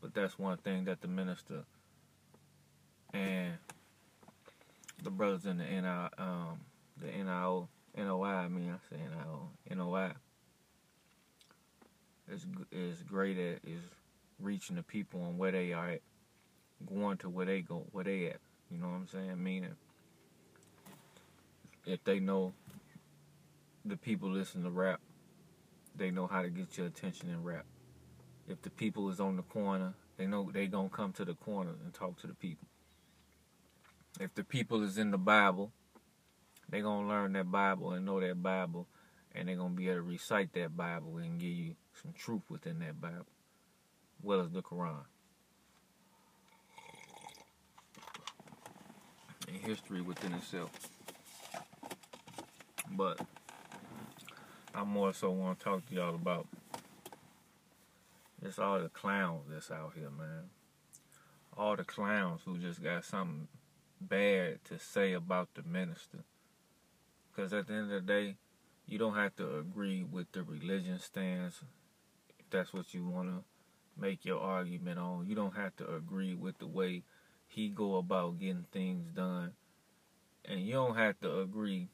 But 0.00 0.14
that's 0.14 0.38
one 0.38 0.58
thing 0.58 0.84
that 0.84 1.00
the 1.00 1.08
minister 1.08 1.64
and 3.12 3.54
the 5.02 5.10
brothers 5.10 5.46
in 5.46 5.58
the 5.58 6.10
um 6.18 6.60
the 7.00 7.06
NIO 7.08 7.68
NOI, 7.96 8.26
I 8.26 8.48
mean, 8.48 8.70
I 8.70 8.94
say 8.94 9.00
NIO, 9.00 9.76
NOI 9.76 10.12
is 12.30 12.46
is 12.70 13.02
great 13.02 13.38
at 13.38 13.58
is 13.64 13.82
reaching 14.40 14.76
the 14.76 14.82
people 14.82 15.22
on 15.22 15.38
where 15.38 15.52
they 15.52 15.72
are 15.72 15.90
at, 15.90 16.00
going 16.86 17.16
to 17.18 17.28
where 17.28 17.46
they 17.46 17.60
go, 17.60 17.86
where 17.92 18.04
they 18.04 18.26
at. 18.26 18.38
You 18.70 18.78
know 18.78 18.86
what 18.86 18.94
I'm 18.94 19.08
saying? 19.08 19.42
Meaning, 19.42 19.76
if 21.86 22.04
they 22.04 22.20
know 22.20 22.52
the 23.84 23.96
people 23.96 24.30
listen 24.30 24.62
to 24.62 24.70
rap, 24.70 25.00
they 25.96 26.10
know 26.10 26.26
how 26.26 26.42
to 26.42 26.50
get 26.50 26.76
your 26.76 26.86
attention 26.86 27.30
in 27.30 27.42
rap. 27.42 27.64
If 28.46 28.62
the 28.62 28.70
people 28.70 29.10
is 29.10 29.20
on 29.20 29.36
the 29.36 29.42
corner, 29.42 29.94
they 30.16 30.26
know 30.26 30.50
they 30.52 30.66
gonna 30.66 30.88
come 30.88 31.12
to 31.14 31.24
the 31.24 31.34
corner 31.34 31.72
and 31.82 31.92
talk 31.92 32.18
to 32.20 32.26
the 32.26 32.34
people. 32.34 32.68
If 34.20 34.34
the 34.34 34.44
people 34.44 34.82
is 34.82 34.98
in 34.98 35.10
the 35.10 35.18
Bible, 35.18 35.72
they're 36.68 36.82
going 36.82 37.04
to 37.04 37.08
learn 37.08 37.32
that 37.32 37.50
Bible 37.50 37.92
and 37.92 38.04
know 38.04 38.20
that 38.20 38.42
Bible, 38.42 38.86
and 39.34 39.48
they're 39.48 39.56
going 39.56 39.72
to 39.72 39.76
be 39.76 39.88
able 39.88 39.96
to 39.96 40.02
recite 40.02 40.52
that 40.54 40.76
Bible 40.76 41.16
and 41.18 41.40
give 41.40 41.50
you 41.50 41.74
some 42.02 42.12
truth 42.12 42.42
within 42.48 42.78
that 42.80 43.00
Bible, 43.00 43.26
as 44.18 44.24
well 44.24 44.40
as 44.40 44.50
the 44.50 44.62
Quran. 44.62 45.04
And 49.48 49.56
history 49.56 50.02
within 50.02 50.34
itself. 50.34 50.70
But 52.90 53.20
I 54.74 54.84
more 54.84 55.12
so 55.12 55.30
want 55.30 55.58
to 55.58 55.64
talk 55.64 55.88
to 55.88 55.94
y'all 55.94 56.14
about 56.14 56.46
it's 58.42 58.58
all 58.58 58.80
the 58.80 58.88
clowns 58.88 59.46
that's 59.50 59.70
out 59.70 59.92
here, 59.94 60.10
man. 60.10 60.50
All 61.56 61.74
the 61.74 61.84
clowns 61.84 62.42
who 62.44 62.58
just 62.58 62.82
got 62.82 63.04
something 63.04 63.48
bad 64.00 64.64
to 64.66 64.78
say 64.78 65.12
about 65.12 65.48
the 65.54 65.62
minister. 65.62 66.18
Because 67.38 67.52
at 67.52 67.68
the 67.68 67.74
end 67.74 67.92
of 67.92 68.04
the 68.04 68.12
day, 68.12 68.34
you 68.88 68.98
don't 68.98 69.14
have 69.14 69.36
to 69.36 69.58
agree 69.58 70.02
with 70.02 70.32
the 70.32 70.42
religion 70.42 70.98
stance 70.98 71.62
if 72.36 72.50
that's 72.50 72.74
what 72.74 72.92
you 72.92 73.06
want 73.06 73.28
to 73.28 73.44
make 73.96 74.24
your 74.24 74.40
argument 74.40 74.98
on. 74.98 75.24
You 75.24 75.36
don't 75.36 75.54
have 75.54 75.76
to 75.76 75.94
agree 75.94 76.34
with 76.34 76.58
the 76.58 76.66
way 76.66 77.04
he 77.46 77.68
go 77.68 77.94
about 77.94 78.40
getting 78.40 78.66
things 78.72 79.06
done. 79.14 79.52
And 80.44 80.66
you 80.66 80.72
don't 80.72 80.96
have 80.96 81.20
to 81.20 81.38
agree 81.38 81.86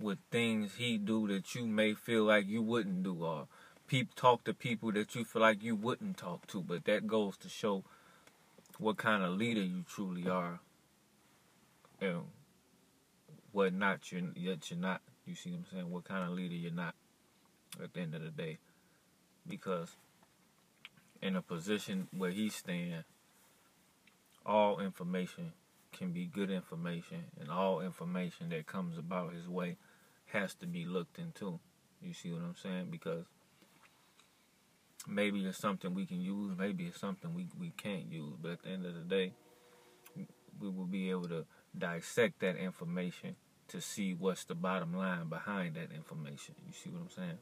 with 0.00 0.18
things 0.32 0.74
he 0.78 0.98
do 0.98 1.28
that 1.28 1.54
you 1.54 1.64
may 1.64 1.94
feel 1.94 2.24
like 2.24 2.48
you 2.48 2.60
wouldn't 2.60 3.04
do 3.04 3.24
or 3.24 3.46
peep 3.86 4.16
talk 4.16 4.42
to 4.46 4.52
people 4.52 4.90
that 4.90 5.14
you 5.14 5.24
feel 5.24 5.42
like 5.42 5.62
you 5.62 5.76
wouldn't 5.76 6.16
talk 6.16 6.48
to, 6.48 6.60
but 6.60 6.86
that 6.86 7.06
goes 7.06 7.36
to 7.36 7.48
show 7.48 7.84
what 8.78 8.96
kind 8.96 9.22
of 9.22 9.30
leader 9.38 9.62
you 9.62 9.84
truly 9.86 10.28
are 10.28 10.58
and 12.00 12.22
what 13.52 13.72
not 13.74 14.10
you 14.12 14.32
yet 14.36 14.70
you're 14.70 14.78
not. 14.78 15.00
You 15.26 15.34
see 15.34 15.50
what 15.50 15.58
I'm 15.58 15.66
saying? 15.72 15.90
What 15.90 16.04
kind 16.04 16.24
of 16.24 16.36
leader 16.36 16.54
you're 16.54 16.72
not 16.72 16.94
at 17.82 17.94
the 17.94 18.00
end 18.00 18.14
of 18.14 18.22
the 18.22 18.30
day. 18.30 18.58
Because 19.46 19.96
in 21.22 21.36
a 21.36 21.42
position 21.42 22.08
where 22.16 22.30
he's 22.30 22.54
staying, 22.54 23.04
all 24.44 24.80
information 24.80 25.52
can 25.92 26.12
be 26.12 26.24
good 26.24 26.50
information 26.50 27.24
and 27.38 27.50
all 27.50 27.80
information 27.80 28.48
that 28.50 28.66
comes 28.66 28.96
about 28.96 29.34
his 29.34 29.48
way 29.48 29.76
has 30.26 30.54
to 30.54 30.66
be 30.66 30.84
looked 30.84 31.18
into. 31.18 31.58
You 32.00 32.14
see 32.14 32.30
what 32.30 32.42
I'm 32.42 32.56
saying? 32.56 32.88
Because 32.90 33.24
maybe 35.06 35.44
it's 35.44 35.58
something 35.58 35.94
we 35.94 36.06
can 36.06 36.20
use, 36.20 36.56
maybe 36.56 36.84
it's 36.84 37.00
something 37.00 37.34
we, 37.34 37.46
we 37.58 37.72
can't 37.76 38.10
use. 38.10 38.34
But 38.40 38.52
at 38.52 38.62
the 38.62 38.70
end 38.70 38.86
of 38.86 38.94
the 38.94 39.00
day, 39.00 39.32
we 40.60 40.68
will 40.68 40.86
be 40.86 41.10
able 41.10 41.28
to 41.28 41.44
dissect 41.76 42.40
that 42.40 42.56
information 42.56 43.36
to 43.68 43.80
see 43.80 44.14
what's 44.14 44.44
the 44.44 44.54
bottom 44.54 44.96
line 44.96 45.28
behind 45.28 45.76
that 45.76 45.92
information. 45.94 46.54
You 46.66 46.72
see 46.72 46.90
what 46.90 47.02
I'm 47.02 47.10
saying? 47.10 47.38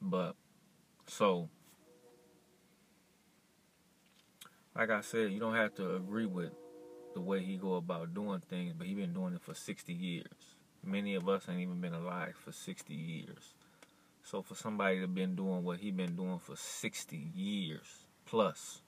But 0.00 0.34
so 1.06 1.48
like 4.74 4.90
I 4.90 5.00
said, 5.02 5.32
you 5.32 5.38
don't 5.38 5.54
have 5.54 5.74
to 5.74 5.96
agree 5.96 6.26
with 6.26 6.52
the 7.14 7.20
way 7.20 7.42
he 7.42 7.56
go 7.56 7.74
about 7.74 8.14
doing 8.14 8.40
things, 8.40 8.74
but 8.76 8.86
he 8.86 8.94
been 8.94 9.12
doing 9.12 9.34
it 9.34 9.42
for 9.42 9.54
60 9.54 9.92
years. 9.92 10.56
Many 10.82 11.14
of 11.14 11.28
us 11.28 11.46
ain't 11.48 11.60
even 11.60 11.80
been 11.80 11.94
alive 11.94 12.34
for 12.36 12.52
60 12.52 12.94
years. 12.94 13.54
So 14.24 14.42
for 14.42 14.54
somebody 14.54 15.00
to 15.00 15.06
been 15.06 15.34
doing 15.34 15.62
what 15.62 15.80
he 15.80 15.90
been 15.90 16.16
doing 16.16 16.38
for 16.38 16.56
60 16.56 17.16
years 17.34 18.06
plus, 18.24 18.80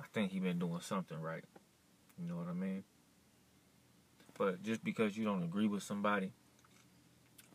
I 0.00 0.04
think 0.12 0.32
he 0.32 0.40
been 0.40 0.58
doing 0.58 0.80
something 0.80 1.20
right. 1.20 1.44
You 2.18 2.28
know 2.28 2.36
what 2.36 2.48
I 2.48 2.52
mean? 2.52 2.84
But 4.38 4.62
just 4.62 4.82
because 4.82 5.16
you 5.16 5.24
don't 5.24 5.42
agree 5.42 5.66
with 5.66 5.82
somebody, 5.82 6.32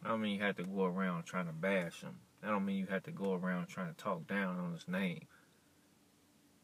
I 0.03 0.09
don't 0.09 0.21
mean 0.21 0.35
you 0.35 0.43
have 0.43 0.57
to 0.57 0.63
go 0.63 0.85
around 0.85 1.23
trying 1.23 1.47
to 1.47 1.53
bash 1.53 2.01
them. 2.01 2.19
I 2.43 2.49
don't 2.49 2.65
mean 2.65 2.77
you 2.77 2.85
have 2.87 3.03
to 3.03 3.11
go 3.11 3.33
around 3.33 3.67
trying 3.67 3.93
to 3.93 3.97
talk 3.97 4.27
down 4.27 4.59
on 4.59 4.73
his 4.73 4.87
name, 4.87 5.25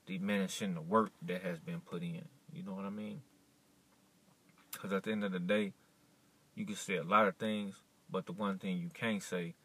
diminishing 0.06 0.76
the 0.76 0.82
work 0.82 1.12
that 1.24 1.42
has 1.42 1.60
been 1.60 1.82
put 1.82 2.04
in. 2.04 2.26
You 2.54 2.64
know 2.64 2.74
what 2.74 2.86
I 2.86 2.90
mean? 2.90 3.22
Because 4.72 4.94
at 4.94 5.04
the 5.04 5.12
end 5.12 5.24
of 5.24 5.32
the 5.32 5.40
day, 5.40 5.74
you 6.56 6.66
can 6.66 6.76
say 6.76 6.98
a 6.98 7.04
lot 7.04 7.28
of 7.28 7.38
things, 7.38 7.76
but 8.10 8.26
the 8.26 8.34
one 8.34 8.60
thing 8.60 8.78
you 8.78 8.90
can't 8.94 9.24
say 9.24 9.56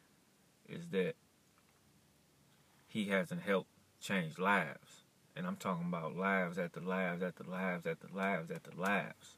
is 0.69 0.87
that 0.91 1.15
he 2.87 3.07
hasn't 3.07 3.43
helped 3.43 3.69
change 4.01 4.39
lives. 4.39 5.03
And 5.39 5.47
I'm 5.47 5.55
talking 5.55 5.87
about 5.87 6.17
lives 6.17 6.59
after 6.59 6.81
lives 6.81 7.23
after 7.23 7.45
lives 7.45 7.87
after 7.87 8.09
lives 8.13 8.51
after 8.51 8.73
lives. 8.77 9.37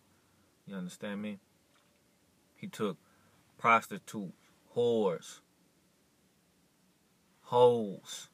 You 0.66 0.74
understand 0.74 1.20
me? 1.20 1.40
He 2.56 2.68
took 2.68 2.96
prostitutes, 3.58 4.32
whores, 4.74 5.40
hoes, 7.42 8.28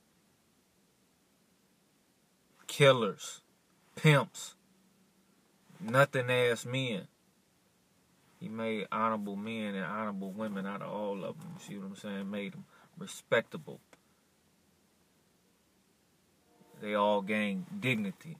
killers, 2.69 3.41
pimps, 3.97 4.55
nothing 5.81 6.31
ass 6.31 6.65
men. 6.65 7.09
He 8.39 8.49
made 8.49 8.87
honorable 8.93 9.35
men 9.35 9.75
and 9.75 9.85
honorable 9.85 10.31
women 10.31 10.67
out 10.67 10.83
of 10.83 10.93
all 10.93 11.25
of 11.25 11.37
them. 11.41 11.55
You 11.59 11.67
see 11.67 11.79
what 11.79 11.87
I'm 11.87 11.97
saying? 11.97 12.31
Made 12.31 12.53
them 12.53 12.65
respectable. 12.97 13.81
They 16.81 16.95
all 16.95 17.23
gained 17.23 17.67
dignity. 17.81 18.37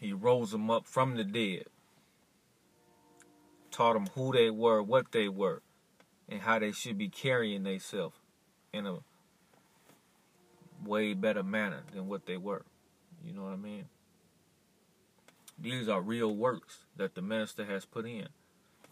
He 0.00 0.12
rose 0.12 0.50
them 0.50 0.70
up 0.70 0.86
from 0.86 1.16
the 1.16 1.24
dead 1.24 1.66
taught 3.70 3.94
them 3.94 4.08
who 4.14 4.32
they 4.32 4.50
were, 4.50 4.82
what 4.82 5.12
they 5.12 5.28
were, 5.28 5.62
and 6.28 6.42
how 6.42 6.58
they 6.58 6.72
should 6.72 6.98
be 6.98 7.08
carrying 7.08 7.62
themselves 7.62 8.16
in 8.72 8.86
a 8.86 8.98
way 10.84 11.14
better 11.14 11.42
manner 11.42 11.82
than 11.92 12.08
what 12.08 12.26
they 12.26 12.36
were. 12.36 12.64
You 13.24 13.32
know 13.32 13.44
what 13.44 13.52
I 13.52 13.56
mean? 13.56 13.86
These 15.58 15.88
are 15.88 16.00
real 16.00 16.34
works 16.34 16.78
that 16.96 17.14
the 17.14 17.22
minister 17.22 17.64
has 17.64 17.84
put 17.84 18.06
in. 18.06 18.28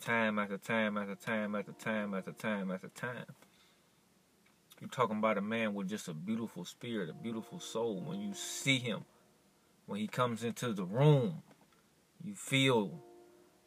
Time 0.01 0.39
after 0.39 0.59
time 0.59 0.97
after 0.97 1.15
time 1.15 1.55
after 1.55 1.73
time 1.73 2.15
after 2.15 2.33
time 2.33 2.71
after 2.71 2.89
time. 2.89 3.27
You're 4.81 4.91
talking 4.91 5.19
about 5.19 5.39
a 5.39 5.43
man 5.43 5.75
with 5.75 5.89
just 5.89 6.09
a 6.09 6.15
beautiful 6.15 6.65
spirit, 6.65 7.11
a 7.11 7.13
beautiful 7.13 7.59
soul. 7.59 8.01
When 8.01 8.21
you 8.21 8.33
see 8.35 8.79
him, 8.79 9.05
when 9.87 9.99
he 9.99 10.07
comes 10.07 10.45
into 10.45 10.73
the 10.73 10.85
room, 10.85 11.43
you 12.23 12.35
feel 12.35 13.03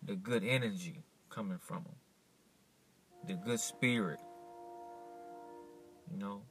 the 0.02 0.16
good 0.16 0.44
energy 0.44 1.04
coming 1.30 1.58
from 1.60 1.80
him, 1.80 1.96
the 3.28 3.34
good 3.34 3.60
spirit. 3.60 4.20
You 6.12 6.18
know, 6.18 6.42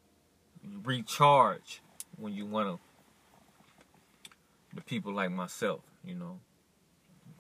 you 0.63 0.81
recharge 0.85 1.83
when 2.17 2.35
you 2.35 2.47
want 2.47 2.69
to. 2.69 2.81
The 4.75 4.83
people 4.83 5.13
like 5.13 5.33
myself, 5.33 5.81
you 6.05 6.15
know, 6.15 6.39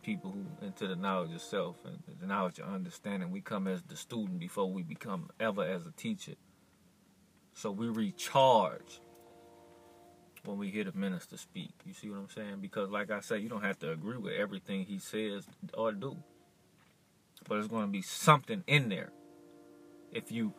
people 0.02 0.32
who 0.32 0.66
into 0.66 0.88
the 0.88 0.96
knowledge 0.96 1.32
of 1.34 1.40
self 1.40 1.76
and 1.84 1.98
the 2.20 2.26
knowledge 2.26 2.58
of 2.58 2.72
understanding. 2.72 3.30
We 3.30 3.40
come 3.40 3.68
as 3.68 3.82
the 3.82 3.96
student 3.96 4.40
before 4.40 4.70
we 4.70 4.82
become 4.82 5.30
ever 5.38 5.62
as 5.62 5.86
a 5.86 5.92
teacher. 5.92 6.34
So 7.54 7.70
we 7.70 7.88
recharge 7.88 9.00
when 10.44 10.58
we 10.58 10.70
hear 10.70 10.84
the 10.84 10.92
minister 10.92 11.36
speak. 11.36 11.72
You 11.84 11.92
see 11.92 12.08
what 12.08 12.18
I'm 12.18 12.28
saying? 12.28 12.58
Because, 12.60 12.90
like 12.90 13.10
I 13.10 13.20
said, 13.20 13.42
you 13.42 13.48
don't 13.48 13.64
have 13.64 13.78
to 13.80 13.92
agree 13.92 14.16
with 14.16 14.34
everything 14.34 14.84
he 14.84 14.98
says 14.98 15.46
or 15.74 15.92
do. 15.92 16.16
But 17.48 17.56
there's 17.56 17.68
going 17.68 17.86
to 17.86 17.92
be 17.92 18.02
something 18.02 18.64
in 18.66 18.88
there. 18.88 19.12
If 20.12 20.32
you 20.32 20.54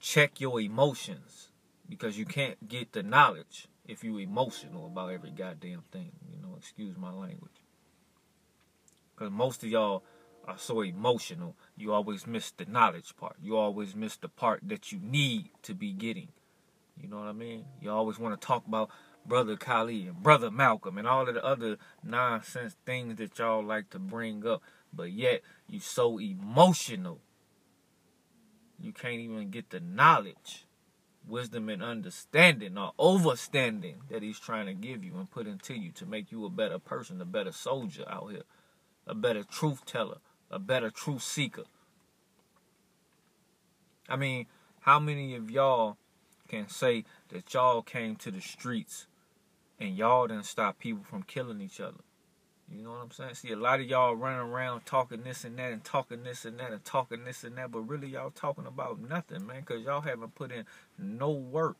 check 0.00 0.40
your 0.40 0.60
emotions, 0.60 1.48
because 1.88 2.18
you 2.18 2.24
can't 2.24 2.68
get 2.68 2.92
the 2.92 3.02
knowledge 3.02 3.68
if 3.86 4.02
you're 4.02 4.20
emotional 4.20 4.86
about 4.86 5.12
every 5.12 5.30
goddamn 5.30 5.82
thing. 5.92 6.12
You 6.30 6.40
know, 6.42 6.56
excuse 6.56 6.96
my 6.96 7.12
language. 7.12 7.52
Because 9.14 9.30
most 9.30 9.62
of 9.62 9.68
y'all 9.68 10.02
are 10.46 10.58
so 10.58 10.82
emotional, 10.82 11.56
you 11.76 11.92
always 11.92 12.26
miss 12.26 12.50
the 12.50 12.64
knowledge 12.64 13.16
part. 13.16 13.36
You 13.40 13.56
always 13.56 13.94
miss 13.94 14.16
the 14.16 14.28
part 14.28 14.60
that 14.64 14.92
you 14.92 15.00
need 15.02 15.50
to 15.62 15.74
be 15.74 15.92
getting. 15.92 16.28
You 17.00 17.08
know 17.08 17.18
what 17.18 17.28
I 17.28 17.32
mean? 17.32 17.64
You 17.80 17.90
always 17.90 18.18
want 18.18 18.38
to 18.40 18.46
talk 18.46 18.66
about 18.66 18.90
Brother 19.24 19.56
Kali 19.56 20.06
and 20.06 20.22
Brother 20.22 20.50
Malcolm 20.50 20.98
and 20.98 21.06
all 21.06 21.28
of 21.28 21.34
the 21.34 21.44
other 21.44 21.76
nonsense 22.02 22.76
things 22.84 23.16
that 23.16 23.38
y'all 23.38 23.64
like 23.64 23.90
to 23.90 23.98
bring 23.98 24.46
up. 24.46 24.62
But 24.92 25.12
yet, 25.12 25.42
you 25.68 25.80
so 25.80 26.20
emotional. 26.20 27.20
You 28.78 28.92
can't 28.92 29.20
even 29.20 29.50
get 29.50 29.70
the 29.70 29.80
knowledge, 29.80 30.66
wisdom, 31.26 31.68
and 31.68 31.82
understanding 31.82 32.76
or 32.76 32.92
overstanding 32.98 34.08
that 34.10 34.22
he's 34.22 34.40
trying 34.40 34.66
to 34.66 34.74
give 34.74 35.04
you 35.04 35.16
and 35.16 35.30
put 35.30 35.46
into 35.46 35.74
you 35.74 35.92
to 35.92 36.04
make 36.04 36.32
you 36.32 36.44
a 36.44 36.50
better 36.50 36.78
person, 36.78 37.20
a 37.20 37.24
better 37.24 37.52
soldier 37.52 38.04
out 38.08 38.32
here, 38.32 38.42
a 39.06 39.14
better 39.14 39.44
truth 39.44 39.84
teller, 39.86 40.18
a 40.52 40.58
better 40.58 40.90
truth 40.90 41.22
seeker. 41.22 41.64
I 44.08 44.16
mean, 44.16 44.46
how 44.80 45.00
many 45.00 45.34
of 45.34 45.50
y'all 45.50 45.96
can 46.52 46.68
say 46.68 47.04
that 47.30 47.54
y'all 47.54 47.80
came 47.80 48.14
to 48.14 48.30
the 48.30 48.40
streets 48.40 49.06
and 49.80 49.96
y'all 49.96 50.26
didn't 50.26 50.44
stop 50.44 50.78
people 50.78 51.02
from 51.02 51.22
killing 51.22 51.62
each 51.62 51.80
other. 51.80 52.00
You 52.70 52.84
know 52.84 52.90
what 52.90 53.02
I'm 53.02 53.10
saying? 53.10 53.34
See, 53.34 53.52
a 53.52 53.56
lot 53.56 53.80
of 53.80 53.86
y'all 53.86 54.14
running 54.14 54.38
around 54.38 54.84
talking 54.84 55.22
this 55.22 55.44
and 55.44 55.58
that 55.58 55.72
and 55.72 55.82
talking 55.82 56.22
this 56.22 56.44
and 56.44 56.58
that 56.60 56.70
and 56.70 56.84
talking 56.84 57.24
this 57.24 57.42
and 57.42 57.56
that, 57.56 57.70
but 57.70 57.80
really 57.80 58.08
y'all 58.08 58.30
talking 58.30 58.66
about 58.66 59.00
nothing, 59.00 59.46
man, 59.46 59.60
because 59.60 59.82
y'all 59.82 60.02
haven't 60.02 60.34
put 60.34 60.52
in 60.52 60.64
no 60.98 61.30
work. 61.30 61.78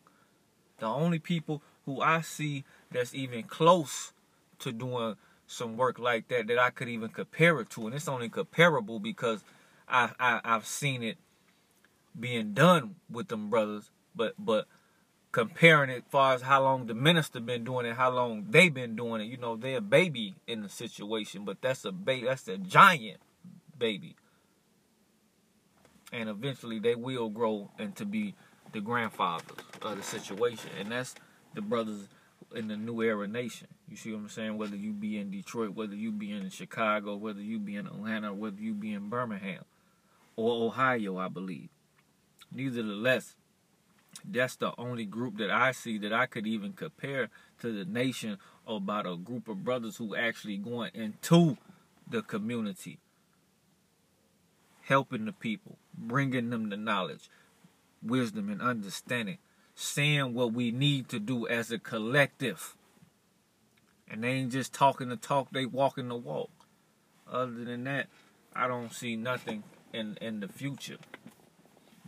The 0.79 0.87
only 0.87 1.19
people 1.19 1.63
who 1.85 2.01
I 2.01 2.23
see 2.23 2.65
that's 2.91 3.15
even 3.15 3.45
close 3.45 4.13
to 4.61 4.73
doing 4.73 5.17
some 5.53 5.77
work 5.77 5.99
like 5.99 6.29
that 6.29 6.49
that 6.49 6.59
I 6.59 6.71
could 6.71 6.89
even 6.89 7.11
compare 7.11 7.61
it 7.61 7.71
to, 7.71 7.87
and 7.87 7.95
it's 7.95 8.09
only 8.09 8.29
comparable 8.29 9.01
because 9.01 9.45
I, 9.89 10.11
I 10.21 10.41
I've 10.45 10.67
seen 10.67 11.03
it 11.03 11.19
being 12.19 12.55
done 12.55 12.97
with 13.11 13.29
them 13.29 13.51
brothers 13.51 13.91
but 14.15 14.35
but 14.39 14.67
comparing 15.33 15.91
it 15.91 16.05
far 16.11 16.35
as 16.35 16.43
how 16.43 16.63
long 16.63 16.87
the 16.87 16.95
minister 16.95 17.41
been 17.41 17.65
doing 17.65 17.87
it, 17.87 17.97
how 17.97 18.11
long 18.11 18.47
they 18.51 18.69
been 18.69 18.97
doing 18.97 19.23
it, 19.23 19.25
you 19.25 19.39
know, 19.39 19.57
they're 19.57 19.79
a 19.79 19.81
baby 19.81 20.35
in 20.47 20.63
the 20.63 20.69
situation, 20.69 21.45
but 21.45 21.63
that's 21.63 21.85
a 21.87 21.93
baby, 21.93 22.27
that's 22.27 22.49
a 22.49 22.59
giant 22.59 23.21
baby. 23.79 24.17
and 26.13 26.29
eventually 26.29 26.79
they 26.79 26.95
will 26.95 27.31
grow 27.31 27.71
and 27.79 27.97
to 27.97 28.05
be 28.05 28.35
the 28.73 28.81
grandfathers 28.81 29.59
of 29.83 29.97
the 29.97 30.03
situation, 30.03 30.71
and 30.79 30.93
that's 30.93 31.15
the 31.55 31.63
brothers 31.63 32.09
in 32.55 32.69
the 32.69 32.77
new 32.77 33.03
era 33.03 33.27
nation. 33.27 33.69
You 33.89 33.97
see 33.97 34.13
what 34.13 34.21
I'm 34.21 34.29
saying? 34.29 34.59
Whether 34.59 34.77
you 34.77 34.93
be 34.93 35.19
in 35.19 35.31
Detroit, 35.31 35.75
whether 35.75 35.95
you 35.95 36.13
be 36.13 36.33
in 36.33 36.49
Chicago, 36.51 37.17
whether 37.17 37.41
you 37.41 37.59
be 37.59 37.77
in 37.77 37.87
Atlanta, 37.87 38.33
whether 38.33 38.61
you 38.61 38.75
be 38.75 38.93
in 38.93 39.09
Birmingham 39.09 39.65
or 40.37 40.67
Ohio, 40.67 41.19
I 41.19 41.29
believe. 41.29 41.69
Nevertheless, 42.51 43.35
that's 44.25 44.57
the 44.57 44.73
only 44.79 45.05
group 45.05 45.39
that 45.39 45.51
I 45.51 45.73
see 45.73 45.99
that 45.99 46.13
I 46.13 46.27
could 46.27 46.47
even 46.47 46.73
compare 46.73 47.29
to 47.61 47.73
the 47.73 47.85
nation 47.85 48.39
about 48.67 49.07
a 49.07 49.17
group 49.17 49.49
of 49.49 49.65
brothers 49.65 49.97
who 49.97 50.15
actually 50.15 50.59
going 50.59 50.91
into 50.95 51.57
the 52.09 52.23
community, 52.23 52.99
helping 54.83 55.25
the 55.25 55.33
people, 55.33 55.79
bringing 55.97 56.51
them 56.51 56.69
the 56.69 56.77
knowledge, 56.77 57.29
wisdom, 58.03 58.49
and 58.51 58.61
understanding, 58.61 59.39
saying 59.75 60.35
what 60.35 60.53
we 60.53 60.71
need 60.71 61.09
to 61.09 61.19
do 61.19 61.47
as 61.47 61.71
a 61.71 61.79
collective. 61.79 62.77
And 64.09 64.25
they 64.25 64.33
ain't 64.33 64.53
just 64.53 64.75
talking 64.75 65.09
the 65.09 65.17
talk, 65.17 65.49
they 65.53 65.67
walking 65.67 66.09
the 66.09 66.17
walk. 66.17 66.51
Other 67.31 67.65
than 67.65 67.85
that, 67.85 68.09
I 68.55 68.69
don't 68.69 68.93
see 68.93 69.17
nothing 69.17 69.63
in 69.93 70.19
in 70.21 70.41
the 70.41 70.49
future. 70.49 70.99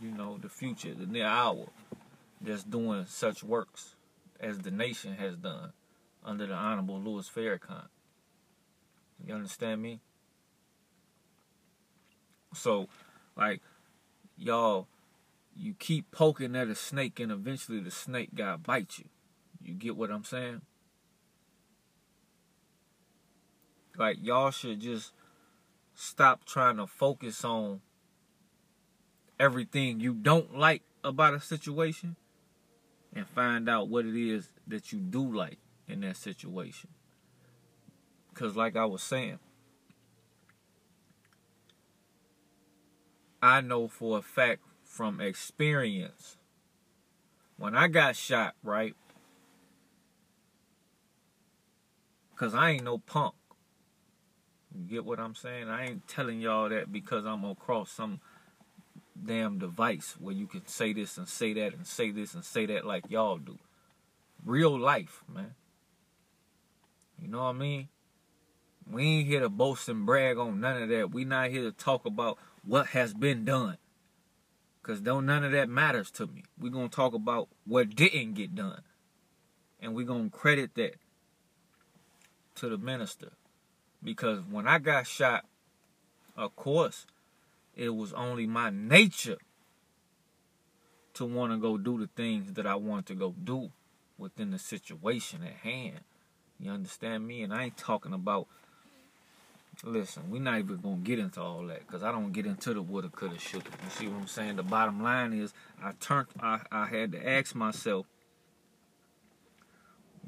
You 0.01 0.11
know, 0.11 0.37
the 0.37 0.49
future, 0.49 0.93
the 0.93 1.05
near 1.05 1.25
hour, 1.25 1.67
that's 2.41 2.63
doing 2.63 3.05
such 3.07 3.43
works 3.43 3.95
as 4.39 4.59
the 4.59 4.71
nation 4.71 5.15
has 5.15 5.35
done 5.37 5.71
under 6.23 6.45
the 6.45 6.53
Honorable 6.53 6.99
Louis 6.99 7.29
Farrakhan. 7.29 7.87
You 9.25 9.33
understand 9.33 9.81
me? 9.81 10.01
So, 12.53 12.87
like, 13.35 13.61
y'all, 14.37 14.87
you 15.55 15.73
keep 15.73 16.11
poking 16.11 16.55
at 16.55 16.67
a 16.67 16.75
snake 16.75 17.19
and 17.19 17.31
eventually 17.31 17.79
the 17.79 17.91
snake 17.91 18.35
guy 18.35 18.55
bites 18.57 18.99
you. 18.99 19.05
You 19.61 19.73
get 19.73 19.95
what 19.95 20.11
I'm 20.11 20.23
saying? 20.23 20.61
Like, 23.97 24.17
y'all 24.21 24.51
should 24.51 24.81
just 24.81 25.13
stop 25.93 26.45
trying 26.45 26.77
to 26.77 26.85
focus 26.85 27.45
on 27.45 27.81
everything 29.39 29.99
you 29.99 30.13
don't 30.13 30.57
like 30.57 30.83
about 31.03 31.33
a 31.33 31.39
situation 31.39 32.17
and 33.13 33.27
find 33.27 33.69
out 33.69 33.87
what 33.87 34.05
it 34.05 34.15
is 34.15 34.49
that 34.67 34.91
you 34.91 34.99
do 34.99 35.33
like 35.33 35.57
in 35.87 36.01
that 36.01 36.17
situation. 36.17 36.89
Because, 38.33 38.57
like 38.57 38.75
I 38.75 38.85
was 38.85 39.01
saying, 39.01 39.39
I 43.41 43.61
know 43.61 43.87
for 43.87 44.17
a 44.17 44.21
fact 44.21 44.61
from 44.95 45.19
experience 45.19 46.37
when 47.57 47.75
I 47.75 47.89
got 47.89 48.15
shot, 48.15 48.55
right? 48.63 48.95
Because 52.31 52.55
I 52.55 52.71
ain't 52.71 52.85
no 52.85 52.99
punk. 52.99 53.33
You 54.73 54.85
get 54.85 55.05
what 55.05 55.19
I'm 55.19 55.35
saying? 55.35 55.67
I 55.67 55.87
ain't 55.87 56.07
telling 56.07 56.39
y'all 56.39 56.69
that 56.69 56.93
because 56.93 57.25
I'm 57.25 57.41
gonna 57.41 57.55
cross 57.55 57.91
some 57.91 58.21
damn 59.21 59.57
device 59.57 60.15
where 60.17 60.33
you 60.33 60.47
can 60.47 60.65
say 60.65 60.93
this 60.93 61.17
and 61.17 61.27
say 61.27 61.51
that 61.53 61.73
and 61.73 61.85
say 61.85 62.11
this 62.11 62.33
and 62.33 62.45
say 62.45 62.65
that 62.67 62.85
like 62.85 63.03
y'all 63.09 63.37
do. 63.37 63.59
Real 64.45 64.79
life, 64.79 65.25
man. 65.27 65.55
You 67.21 67.27
know 67.27 67.39
what 67.39 67.49
I 67.49 67.53
mean? 67.53 67.89
We 68.89 69.03
ain't 69.03 69.27
here 69.27 69.41
to 69.41 69.49
boast 69.49 69.89
and 69.89 70.05
brag 70.05 70.37
on 70.37 70.61
none 70.61 70.83
of 70.83 70.89
that. 70.89 71.11
We 71.11 71.25
not 71.25 71.49
here 71.49 71.63
to 71.63 71.71
talk 71.73 72.05
about 72.05 72.37
what 72.63 72.87
has 72.87 73.13
been 73.13 73.43
done. 73.43 73.77
Cause 74.85 75.01
don't 75.01 75.25
none 75.25 75.43
of 75.43 75.51
that 75.51 75.67
matters 75.67 76.11
to 76.11 76.27
me. 76.27 76.43
We're 76.59 76.71
gonna 76.71 76.89
talk 76.89 77.15
about 77.15 77.47
what 77.65 77.95
didn't 77.95 78.35
get 78.35 78.53
done. 78.53 78.83
And 79.81 79.95
we're 79.95 80.05
gonna 80.05 80.29
credit 80.29 80.75
that 80.75 80.97
to 82.57 82.69
the 82.69 82.77
minister. 82.77 83.31
Because 84.03 84.41
when 84.47 84.67
I 84.67 84.77
got 84.77 85.07
shot, 85.07 85.45
of 86.37 86.55
course, 86.55 87.07
it 87.75 87.95
was 87.95 88.13
only 88.13 88.45
my 88.45 88.69
nature 88.69 89.39
to 91.15 91.25
want 91.25 91.51
to 91.51 91.57
go 91.57 91.79
do 91.79 91.97
the 91.97 92.09
things 92.15 92.53
that 92.53 92.67
I 92.67 92.75
wanted 92.75 93.07
to 93.07 93.15
go 93.15 93.33
do 93.43 93.71
within 94.19 94.51
the 94.51 94.59
situation 94.59 95.41
at 95.41 95.67
hand. 95.67 96.01
You 96.59 96.69
understand 96.69 97.25
me? 97.25 97.41
And 97.41 97.51
I 97.51 97.63
ain't 97.63 97.77
talking 97.77 98.13
about. 98.13 98.47
Listen, 99.83 100.23
we're 100.29 100.41
not 100.41 100.59
even 100.59 100.77
gonna 100.77 100.95
get 100.97 101.19
into 101.19 101.41
all 101.41 101.65
that 101.67 101.85
because 101.85 102.03
I 102.03 102.11
don't 102.11 102.31
get 102.31 102.45
into 102.45 102.73
the 102.73 102.81
woulda, 102.81 103.09
coulda, 103.09 103.37
shoulda. 103.37 103.69
You 103.83 103.89
see 103.89 104.07
what 104.07 104.21
I'm 104.21 104.27
saying? 104.27 104.55
The 104.55 104.63
bottom 104.63 105.01
line 105.03 105.33
is, 105.33 105.53
I 105.81 105.91
turned. 105.99 106.27
I 106.39 106.61
I 106.71 106.85
had 106.85 107.11
to 107.11 107.29
ask 107.29 107.53
myself, 107.53 108.07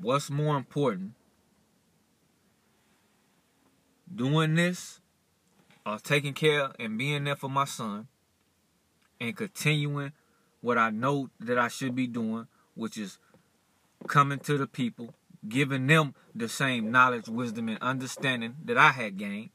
what's 0.02 0.30
more 0.30 0.58
important, 0.58 1.14
doing 4.14 4.56
this 4.56 5.00
or 5.86 5.98
taking 6.00 6.34
care 6.34 6.72
and 6.80 6.98
being 6.98 7.24
there 7.24 7.36
for 7.36 7.50
my 7.50 7.66
son 7.66 8.08
and 9.20 9.36
continuing 9.36 10.12
what 10.62 10.78
I 10.78 10.90
know 10.90 11.30
that 11.40 11.58
I 11.58 11.68
should 11.68 11.96
be 11.96 12.08
doing, 12.08 12.48
which 12.76 12.98
is 12.98 13.18
coming 14.08 14.40
to 14.40 14.58
the 14.58 14.68
people, 14.68 15.14
giving 15.50 15.88
them 15.88 16.14
the 16.36 16.50
same 16.50 16.92
knowledge, 16.92 17.28
wisdom, 17.28 17.70
and 17.70 17.82
understanding 17.82 18.56
that 18.66 18.78
I 18.78 18.92
had 18.92 19.18
gained, 19.18 19.50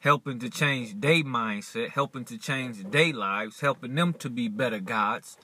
helping 0.00 0.38
to 0.40 0.50
change 0.50 1.00
their 1.00 1.22
mindset, 1.22 1.90
helping 1.90 2.24
to 2.26 2.38
change 2.38 2.82
their 2.90 3.12
lives, 3.12 3.60
helping 3.60 3.94
them 3.94 4.12
to 4.14 4.28
be 4.28 4.48
better 4.48 4.80
gods 4.80 5.38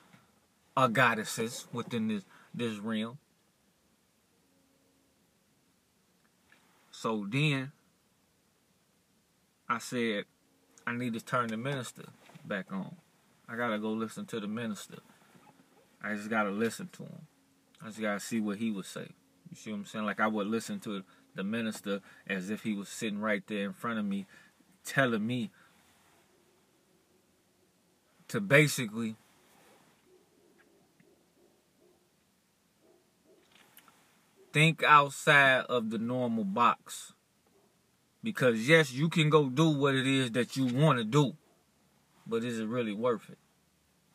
or 0.76 0.88
goddesses 0.88 1.66
within 1.72 2.08
this, 2.08 2.24
this 2.54 2.78
realm. 2.78 3.18
So 6.90 7.26
then 7.30 7.70
I 9.68 9.78
said, 9.78 10.24
I 10.84 10.96
need 10.96 11.14
to 11.14 11.20
turn 11.20 11.48
the 11.48 11.56
minister 11.56 12.06
back 12.44 12.72
on. 12.72 12.96
I 13.48 13.56
gotta 13.56 13.78
go 13.78 13.90
listen 13.92 14.26
to 14.26 14.40
the 14.40 14.48
minister. 14.48 14.98
I 16.02 16.14
just 16.16 16.28
gotta 16.28 16.50
listen 16.50 16.88
to 16.94 17.04
him. 17.04 17.27
I 17.82 17.86
just 17.86 18.00
gotta 18.00 18.20
see 18.20 18.40
what 18.40 18.58
he 18.58 18.70
would 18.70 18.86
say. 18.86 19.08
You 19.50 19.56
see 19.56 19.70
what 19.70 19.78
I'm 19.78 19.84
saying? 19.86 20.04
Like 20.04 20.20
I 20.20 20.26
would 20.26 20.46
listen 20.46 20.80
to 20.80 21.02
the 21.34 21.44
minister 21.44 22.00
as 22.26 22.50
if 22.50 22.62
he 22.62 22.74
was 22.74 22.88
sitting 22.88 23.20
right 23.20 23.42
there 23.46 23.64
in 23.64 23.72
front 23.72 23.98
of 23.98 24.04
me, 24.04 24.26
telling 24.84 25.26
me 25.26 25.50
to 28.28 28.40
basically 28.40 29.16
think 34.52 34.82
outside 34.82 35.64
of 35.68 35.90
the 35.90 35.98
normal 35.98 36.44
box. 36.44 37.12
Because 38.22 38.68
yes, 38.68 38.92
you 38.92 39.08
can 39.08 39.30
go 39.30 39.48
do 39.48 39.70
what 39.70 39.94
it 39.94 40.06
is 40.06 40.32
that 40.32 40.56
you 40.56 40.66
want 40.66 40.98
to 40.98 41.04
do, 41.04 41.36
but 42.26 42.44
is 42.44 42.58
it 42.58 42.66
really 42.66 42.92
worth 42.92 43.30
it? 43.30 43.38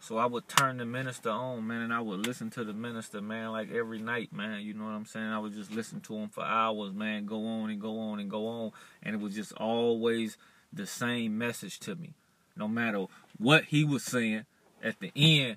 So 0.04 0.18
I 0.18 0.26
would 0.26 0.50
turn 0.50 0.80
the 0.80 0.86
minister 0.86 1.30
on, 1.30 1.66
man, 1.66 1.84
and 1.84 1.94
I 1.94 2.02
would 2.02 2.28
listen 2.28 2.50
to 2.52 2.66
the 2.66 2.74
minister, 2.74 3.22
man, 3.22 3.54
like 3.54 3.72
every 3.72 4.00
night, 4.00 4.34
man. 4.34 4.60
You 4.60 4.74
know 4.74 4.84
what 4.84 4.90
I'm 4.90 5.06
saying? 5.06 5.28
I 5.28 5.40
would 5.40 5.54
just 5.54 5.72
listen 5.72 6.02
to 6.02 6.16
him 6.16 6.28
for 6.28 6.44
hours, 6.44 6.92
man, 6.92 7.26
go 7.26 7.48
on 7.48 7.70
and 7.70 7.80
go 7.80 7.98
on 7.98 8.20
and 8.20 8.30
go 8.30 8.46
on. 8.48 8.72
And 9.02 9.16
it 9.16 9.22
was 9.22 9.34
just 9.34 9.54
always 9.54 10.36
the 10.74 10.86
same 10.86 11.38
message 11.38 11.80
to 11.80 11.96
me. 11.96 12.16
No 12.58 12.68
matter 12.68 13.06
what 13.38 13.64
he 13.64 13.86
was 13.86 14.04
saying, 14.04 14.44
at 14.84 15.00
the 15.00 15.14
end, 15.16 15.56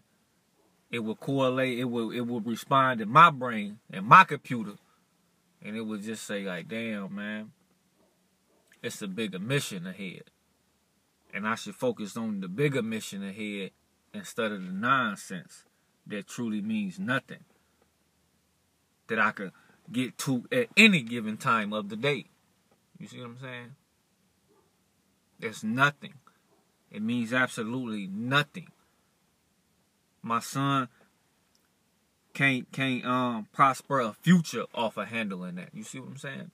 it 0.93 1.01
would 1.01 1.19
correlate, 1.19 1.81
it 1.81 1.87
would 1.87 2.15
it 2.15 2.29
would 2.29 2.47
respond 2.47 3.01
in 3.01 3.09
my 3.09 3.31
brain 3.31 3.81
and 3.91 4.07
my 4.07 4.23
computer. 4.23 4.75
And 5.61 5.77
it 5.77 5.83
would 5.83 6.05
just 6.05 6.25
say, 6.25 6.45
like, 6.45 6.69
damn, 6.69 7.13
man, 7.13 7.51
it's 8.81 9.03
a 9.03 9.09
bigger 9.09 9.41
mission 9.41 9.89
ahead. 9.89 10.31
And 11.35 11.49
I 11.49 11.57
should 11.57 11.75
focus 11.75 12.17
on 12.17 12.39
the 12.39 12.49
bigger 12.49 12.81
mission 12.81 13.25
ahead 13.25 13.73
instead 14.17 14.53
of 14.53 14.65
the 14.65 14.73
nonsense 14.73 15.65
that 16.07 16.27
truly 16.27 16.61
means 16.61 16.99
nothing. 16.99 17.45
That 19.09 19.19
I 19.19 19.31
could 19.31 19.53
get 19.93 20.19
to 20.19 20.45
at 20.51 20.69
any 20.77 21.03
given 21.03 21.37
time 21.37 21.73
of 21.73 21.89
the 21.89 21.97
day. 21.97 22.27
You 22.99 23.07
see 23.07 23.21
what 23.21 23.27
I'm 23.27 23.39
saying? 23.39 23.75
There's 25.39 25.63
nothing. 25.63 26.15
It 26.91 27.03
means 27.03 27.33
absolutely 27.33 28.09
nothing. 28.09 28.69
My 30.23 30.41
son 30.41 30.89
can't 32.35 32.71
can't 32.73 33.05
um 33.05 33.47
prosper 33.53 34.01
a 34.01 34.13
future 34.13 34.65
off 34.75 34.97
of 34.97 35.09
handling 35.09 35.55
that. 35.57 35.71
You 35.73 35.85
see 35.85 36.01
what 36.01 36.09
I'm 36.09 36.17
saying? 36.17 36.51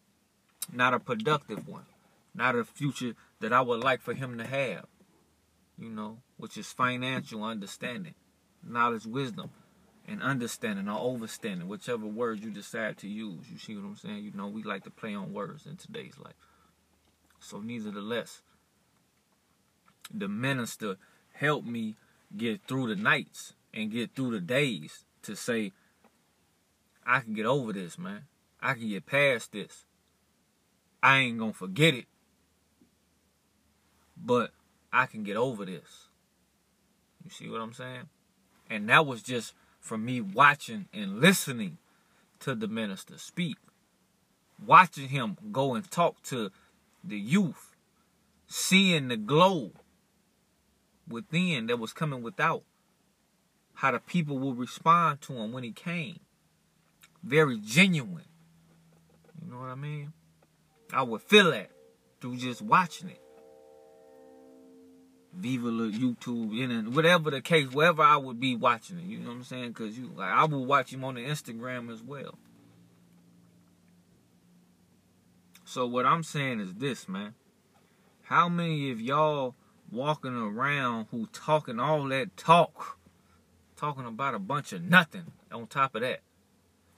Not 0.72 0.94
a 0.94 0.98
productive 0.98 1.66
one 1.66 1.87
not 2.35 2.57
a 2.57 2.64
future 2.64 3.14
that 3.40 3.53
I 3.53 3.61
would 3.61 3.83
like 3.83 4.01
for 4.01 4.14
him 4.14 4.38
to 4.38 4.46
have, 4.46 4.87
you 5.79 5.90
know, 5.90 6.18
which 6.42 6.59
is 6.59 6.72
financial 6.72 7.44
understanding, 7.44 8.14
knowledge, 8.68 9.07
wisdom, 9.07 9.48
and 10.09 10.20
understanding 10.20 10.88
or 10.88 10.98
overstanding, 10.98 11.68
whichever 11.68 12.05
word 12.05 12.42
you 12.42 12.50
decide 12.50 12.98
to 12.98 13.07
use. 13.07 13.44
You 13.48 13.59
see 13.59 13.76
what 13.76 13.85
I'm 13.85 13.96
saying? 13.96 14.24
You 14.24 14.33
know, 14.35 14.48
we 14.48 14.64
like 14.64 14.83
to 14.83 14.90
play 14.90 15.14
on 15.14 15.33
words 15.33 15.66
in 15.66 15.76
today's 15.76 16.18
life. 16.18 16.35
So, 17.38 17.61
nevertheless, 17.61 18.42
the 20.12 20.26
minister 20.26 20.96
helped 21.33 21.68
me 21.68 21.94
get 22.37 22.62
through 22.66 22.92
the 22.92 23.00
nights 23.00 23.52
and 23.72 23.92
get 23.92 24.16
through 24.16 24.33
the 24.33 24.40
days 24.40 25.05
to 25.22 25.37
say, 25.37 25.70
I 27.07 27.20
can 27.20 27.35
get 27.35 27.46
over 27.46 27.72
this, 27.72 27.96
man. 27.96 28.22
I 28.61 28.74
can 28.74 28.88
get 28.88 29.07
past 29.07 29.52
this. 29.52 29.85
I 31.05 31.18
ain't 31.18 31.38
gonna 31.38 31.52
forget 31.52 31.94
it. 31.94 32.07
But 34.16 34.50
I 34.92 35.07
can 35.07 35.22
get 35.22 35.37
over 35.37 35.64
this. 35.64 36.09
You 37.24 37.30
see 37.30 37.48
what 37.48 37.61
I'm 37.61 37.72
saying? 37.72 38.08
And 38.68 38.88
that 38.88 39.06
was 39.06 39.22
just 39.22 39.54
from 39.80 40.04
me 40.04 40.20
watching 40.20 40.87
and 40.92 41.20
listening 41.20 41.78
to 42.40 42.54
the 42.54 42.68
minister 42.68 43.18
speak. 43.18 43.56
Watching 44.64 45.08
him 45.08 45.37
go 45.50 45.74
and 45.74 45.88
talk 45.90 46.22
to 46.24 46.50
the 47.02 47.18
youth. 47.18 47.74
Seeing 48.46 49.08
the 49.08 49.16
glow 49.16 49.72
within 51.08 51.66
that 51.66 51.78
was 51.78 51.92
coming 51.92 52.22
without. 52.22 52.62
How 53.74 53.90
the 53.90 53.98
people 53.98 54.38
will 54.38 54.54
respond 54.54 55.20
to 55.22 55.35
him 55.35 55.52
when 55.52 55.64
he 55.64 55.72
came. 55.72 56.20
Very 57.22 57.58
genuine. 57.58 58.24
You 59.44 59.50
know 59.50 59.58
what 59.58 59.70
I 59.70 59.74
mean? 59.74 60.12
I 60.92 61.02
would 61.02 61.22
feel 61.22 61.50
that 61.50 61.70
through 62.20 62.37
just 62.37 62.62
watching 62.62 63.08
it. 63.08 63.20
Viva 65.35 65.68
la 65.68 65.85
YouTube, 65.90 66.62
and 66.62 66.95
whatever 66.95 67.31
the 67.31 67.40
case, 67.40 67.71
wherever 67.71 68.03
I 68.03 68.16
would 68.16 68.38
be 68.38 68.55
watching 68.55 68.99
it, 68.99 69.05
you 69.05 69.18
know 69.18 69.29
what 69.29 69.37
I'm 69.37 69.45
saying? 69.45 69.68
Because 69.68 69.99
you, 69.99 70.11
like, 70.14 70.31
I 70.31 70.45
will 70.45 70.66
watch 70.66 70.92
him 70.92 71.05
on 71.05 71.14
the 71.14 71.23
Instagram 71.23 71.90
as 71.92 72.03
well. 72.03 72.38
So 75.64 75.87
what 75.87 76.05
I'm 76.05 76.23
saying 76.23 76.61
is 76.61 76.75
this, 76.75 77.09
man. 77.09 77.35
How 78.25 78.49
many 78.49 78.90
of 78.90 79.01
y'all 79.01 79.55
walking 79.90 80.37
around 80.37 81.07
who 81.11 81.27
talking 81.33 81.81
all 81.81 82.05
that 82.09 82.37
talk, 82.37 82.99
talking 83.77 84.07
about 84.07 84.35
a 84.35 84.38
bunch 84.38 84.73
of 84.73 84.83
nothing 84.83 85.33
on 85.51 85.66
top 85.66 85.95
of 85.95 86.03
that, 86.03 86.21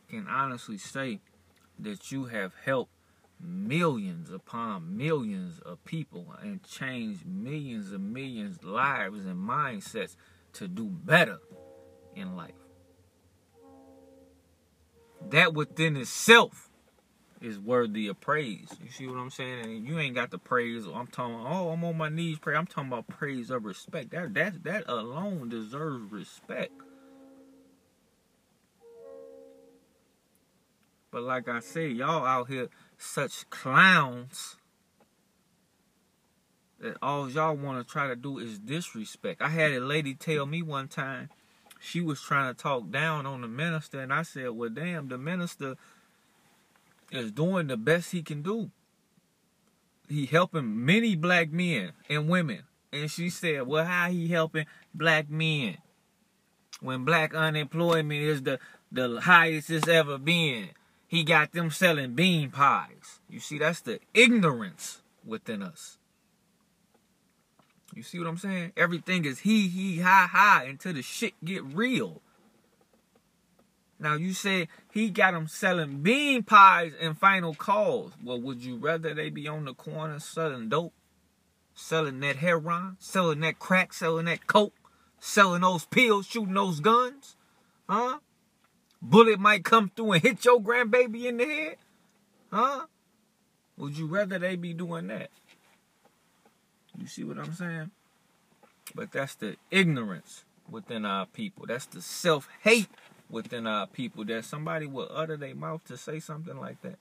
can 0.08 0.26
honestly 0.28 0.78
say 0.78 1.20
that 1.78 2.10
you 2.10 2.26
have 2.26 2.52
helped 2.64 2.90
millions 3.44 4.30
upon 4.30 4.96
millions 4.96 5.58
of 5.60 5.84
people 5.84 6.34
and 6.42 6.62
change 6.62 7.24
millions 7.24 7.92
and 7.92 8.12
millions 8.12 8.62
lives 8.64 9.24
and 9.24 9.36
mindsets 9.36 10.16
to 10.54 10.68
do 10.68 10.84
better 10.84 11.38
in 12.14 12.36
life. 12.36 12.52
That 15.30 15.54
within 15.54 15.96
itself 15.96 16.70
is 17.40 17.58
worthy 17.58 18.08
of 18.08 18.20
praise. 18.20 18.68
You 18.82 18.90
see 18.90 19.06
what 19.06 19.18
I'm 19.18 19.30
saying? 19.30 19.64
And 19.64 19.86
you 19.86 19.98
ain't 19.98 20.14
got 20.14 20.30
the 20.30 20.38
praise. 20.38 20.86
I'm 20.86 21.06
talking. 21.06 21.34
Oh, 21.34 21.70
I'm 21.70 21.84
on 21.84 21.96
my 21.96 22.08
knees 22.08 22.38
pray. 22.38 22.56
I'm 22.56 22.66
talking 22.66 22.88
about 22.88 23.08
praise 23.08 23.50
of 23.50 23.64
respect. 23.64 24.10
That 24.10 24.34
that 24.34 24.64
that 24.64 24.84
alone 24.88 25.48
deserves 25.48 26.10
respect. 26.10 26.72
But 31.10 31.22
like 31.22 31.48
I 31.48 31.60
said, 31.60 31.92
y'all 31.92 32.26
out 32.26 32.48
here 32.48 32.68
such 32.98 33.48
clowns 33.50 34.56
that 36.80 36.96
all 37.00 37.30
y'all 37.30 37.56
want 37.56 37.84
to 37.84 37.90
try 37.90 38.08
to 38.08 38.16
do 38.16 38.38
is 38.38 38.58
disrespect. 38.58 39.40
I 39.40 39.48
had 39.48 39.72
a 39.72 39.80
lady 39.80 40.14
tell 40.14 40.46
me 40.46 40.62
one 40.62 40.88
time 40.88 41.30
she 41.80 42.00
was 42.00 42.20
trying 42.20 42.54
to 42.54 42.60
talk 42.60 42.90
down 42.90 43.26
on 43.26 43.40
the 43.42 43.48
minister, 43.48 44.00
and 44.00 44.12
I 44.12 44.22
said, 44.22 44.50
Well, 44.50 44.70
damn, 44.70 45.08
the 45.08 45.18
minister 45.18 45.76
is 47.10 47.32
doing 47.32 47.66
the 47.68 47.76
best 47.76 48.12
he 48.12 48.22
can 48.22 48.42
do. 48.42 48.70
He 50.08 50.26
helping 50.26 50.84
many 50.84 51.16
black 51.16 51.50
men 51.50 51.92
and 52.08 52.28
women. 52.28 52.64
And 52.92 53.10
she 53.10 53.30
said, 53.30 53.66
Well, 53.66 53.84
how 53.84 54.10
he 54.10 54.28
helping 54.28 54.66
black 54.94 55.30
men? 55.30 55.78
When 56.80 57.04
black 57.04 57.34
unemployment 57.34 58.20
is 58.20 58.42
the, 58.42 58.58
the 58.90 59.20
highest 59.20 59.70
it's 59.70 59.88
ever 59.88 60.18
been. 60.18 60.70
He 61.14 61.22
got 61.22 61.52
them 61.52 61.70
selling 61.70 62.16
bean 62.16 62.50
pies. 62.50 63.20
You 63.28 63.38
see, 63.38 63.56
that's 63.56 63.80
the 63.80 64.00
ignorance 64.14 65.00
within 65.24 65.62
us. 65.62 65.96
You 67.94 68.02
see 68.02 68.18
what 68.18 68.26
I'm 68.26 68.36
saying? 68.36 68.72
Everything 68.76 69.24
is 69.24 69.38
he, 69.38 69.68
he, 69.68 70.00
ha, 70.00 70.28
ha 70.28 70.64
until 70.66 70.92
the 70.92 71.02
shit 71.02 71.34
get 71.44 71.62
real. 71.62 72.20
Now 74.00 74.14
you 74.16 74.32
say 74.32 74.66
he 74.92 75.08
got 75.08 75.34
them 75.34 75.46
selling 75.46 76.02
bean 76.02 76.42
pies 76.42 76.94
and 77.00 77.16
final 77.16 77.54
calls. 77.54 78.14
Well, 78.20 78.40
would 78.40 78.64
you 78.64 78.74
rather 78.74 79.14
they 79.14 79.30
be 79.30 79.46
on 79.46 79.66
the 79.66 79.74
corner 79.74 80.18
selling 80.18 80.68
dope, 80.68 80.94
selling 81.76 82.18
that 82.20 82.38
heroin, 82.38 82.96
selling 82.98 83.38
that 83.42 83.60
crack, 83.60 83.92
selling 83.92 84.24
that 84.24 84.48
coke, 84.48 84.74
selling 85.20 85.60
those 85.60 85.84
pills, 85.84 86.26
shooting 86.26 86.54
those 86.54 86.80
guns? 86.80 87.36
Huh? 87.88 88.18
Bullet 89.14 89.38
might 89.38 89.64
come 89.64 89.92
through 89.94 90.12
and 90.12 90.22
hit 90.22 90.44
your 90.44 90.60
grandbaby 90.60 91.26
in 91.26 91.36
the 91.36 91.44
head? 91.44 91.76
Huh? 92.50 92.86
Would 93.76 93.96
you 93.96 94.06
rather 94.06 94.40
they 94.40 94.56
be 94.56 94.74
doing 94.74 95.06
that? 95.06 95.30
You 96.98 97.06
see 97.06 97.22
what 97.22 97.38
I'm 97.38 97.54
saying? 97.54 97.92
But 98.92 99.12
that's 99.12 99.36
the 99.36 99.56
ignorance 99.70 100.44
within 100.68 101.04
our 101.04 101.26
people. 101.26 101.66
That's 101.66 101.86
the 101.86 102.02
self 102.02 102.48
hate 102.62 102.88
within 103.30 103.68
our 103.68 103.86
people 103.86 104.24
that 104.24 104.44
somebody 104.44 104.86
will 104.86 105.08
utter 105.12 105.36
their 105.36 105.54
mouth 105.54 105.84
to 105.86 105.96
say 105.96 106.18
something 106.18 106.56
like 106.58 106.82
that. 106.82 106.98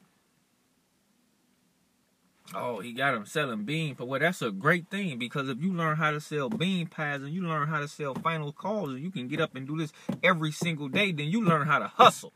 Oh, 2.53 2.81
he 2.81 2.93
got 2.93 3.15
him 3.15 3.25
selling 3.25 3.63
bean 3.63 3.95
pies. 3.95 4.07
Well, 4.07 4.19
that's 4.19 4.41
a 4.41 4.51
great 4.51 4.89
thing 4.89 5.17
because 5.17 5.49
if 5.49 5.61
you 5.61 5.73
learn 5.73 5.97
how 5.97 6.11
to 6.11 6.19
sell 6.19 6.49
bean 6.49 6.87
pies 6.87 7.21
and 7.21 7.33
you 7.33 7.41
learn 7.41 7.67
how 7.67 7.79
to 7.79 7.87
sell 7.87 8.13
final 8.13 8.51
calls 8.51 8.89
and 8.89 8.99
you 8.99 9.11
can 9.11 9.27
get 9.27 9.39
up 9.39 9.55
and 9.55 9.67
do 9.67 9.77
this 9.77 9.93
every 10.21 10.51
single 10.51 10.89
day, 10.89 11.11
then 11.11 11.27
you 11.27 11.43
learn 11.43 11.67
how 11.67 11.79
to 11.79 11.87
hustle. 11.87 12.33